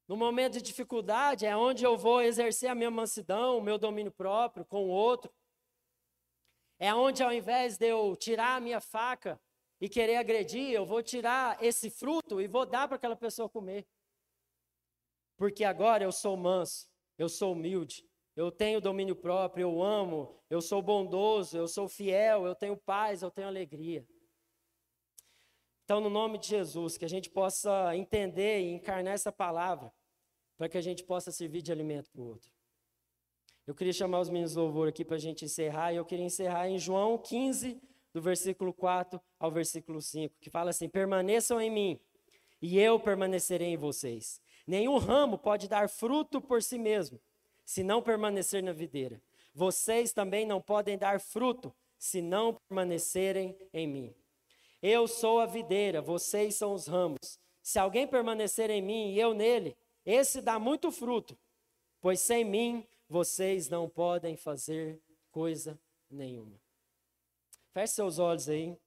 No 0.08 0.18
momento 0.18 0.54
de 0.54 0.62
dificuldade 0.62 1.46
é 1.46 1.56
onde 1.56 1.84
eu 1.86 1.98
vou 1.98 2.22
exercer 2.22 2.70
a 2.70 2.76
minha 2.76 2.92
mansidão, 2.92 3.58
o 3.58 3.62
meu 3.62 3.78
domínio 3.78 4.12
próprio 4.12 4.66
com 4.66 4.84
o 4.86 4.89
outro. 4.89 5.32
É 6.80 6.94
onde 6.94 7.24
ao 7.24 7.32
invés 7.32 7.78
de 7.78 7.88
eu 7.88 8.16
tirar 8.16 8.56
a 8.56 8.60
minha 8.60 8.82
faca 8.82 9.39
e 9.80 9.88
querer 9.88 10.18
agredir, 10.18 10.72
eu 10.72 10.86
vou 10.86 11.02
tirar 11.02 11.62
esse 11.64 11.89
fruto 11.89 12.42
e 12.42 12.48
vou 12.48 12.66
dar 12.66 12.88
para 12.88 12.98
aquela 12.98 13.16
pessoa 13.16 13.48
comer. 13.48 13.88
Porque 15.42 15.64
agora 15.64 16.04
eu 16.04 16.12
sou 16.12 16.38
manso, 16.38 16.88
eu 17.18 17.28
sou 17.28 17.54
humilde, 17.54 18.08
eu 18.36 18.52
tenho 18.52 18.80
domínio 18.80 19.16
próprio, 19.16 19.64
eu 19.64 19.82
amo, 19.82 20.39
eu 20.52 20.62
sou 20.62 20.84
bondoso, 20.84 21.58
eu 21.58 21.68
sou 21.68 21.89
fiel, 21.89 22.46
eu 22.46 22.54
tenho 22.54 22.78
paz, 22.78 23.24
eu 23.24 23.32
tenho 23.32 23.48
alegria. 23.48 24.08
Então, 25.84 26.00
no 26.00 26.12
nome 26.12 26.38
de 26.38 26.48
Jesus, 26.48 26.96
que 26.96 27.06
a 27.06 27.10
gente 27.10 27.28
possa 27.28 27.98
entender 27.98 28.62
e 28.62 28.72
encarnar 28.72 29.16
essa 29.16 29.32
palavra, 29.32 29.92
para 30.56 30.70
que 30.70 30.78
a 30.78 30.82
gente 30.82 31.04
possa 31.04 31.32
servir 31.32 31.64
de 31.64 31.72
alimento 31.72 32.12
para 32.12 32.22
o 32.22 32.28
outro. 32.28 32.52
Eu 33.66 33.74
queria 33.74 33.94
chamar 33.94 34.20
os 34.20 34.30
meninos 34.30 34.54
louvor 34.54 34.89
aqui 34.89 35.04
para 35.04 35.16
a 35.16 35.20
gente 35.20 35.44
encerrar, 35.44 35.92
e 35.92 35.96
eu 35.96 36.06
queria 36.06 36.24
encerrar 36.24 36.70
em 36.70 36.78
João 36.78 37.18
15, 37.18 37.82
do 38.14 38.22
versículo 38.22 38.72
4 38.72 39.20
ao 39.39 39.52
versículo 39.52 40.04
5, 40.04 40.36
que 40.39 40.52
fala 40.52 40.70
assim: 40.70 40.88
Permaneçam 40.88 41.60
em 41.60 41.72
mim, 41.72 42.00
e 42.62 42.78
eu 42.78 43.00
permanecerei 43.00 43.70
em 43.70 43.78
vocês. 43.78 44.39
Nenhum 44.72 44.97
ramo 44.99 45.38
pode 45.38 45.67
dar 45.67 45.89
fruto 45.89 46.39
por 46.39 46.63
si 46.63 46.78
mesmo, 46.78 47.19
se 47.65 47.84
não 47.84 48.01
permanecer 48.01 48.63
na 48.63 48.72
videira. 48.72 49.22
Vocês 49.53 50.13
também 50.13 50.45
não 50.45 50.61
podem 50.61 50.97
dar 50.97 51.19
fruto, 51.19 51.76
se 51.97 52.22
não 52.22 52.53
permanecerem 52.53 53.53
em 53.74 53.86
mim. 53.86 54.15
Eu 54.82 55.09
sou 55.09 55.41
a 55.41 55.45
videira, 55.45 56.01
vocês 56.01 56.55
são 56.55 56.72
os 56.72 56.88
ramos. 56.88 57.38
Se 57.61 57.80
alguém 57.80 58.07
permanecer 58.07 58.69
em 58.69 58.82
mim 58.82 59.11
e 59.11 59.19
eu 59.19 59.34
nele, 59.34 59.76
esse 60.05 60.39
dá 60.39 60.57
muito 60.57 60.89
fruto, 60.89 61.38
pois 61.99 62.22
sem 62.22 62.45
mim 62.45 62.88
vocês 63.09 63.67
não 63.67 63.89
podem 63.89 64.38
fazer 64.38 65.01
coisa 65.32 65.78
nenhuma. 66.09 66.57
Feche 67.74 67.95
seus 67.95 68.19
olhos 68.19 68.47
aí. 68.47 68.78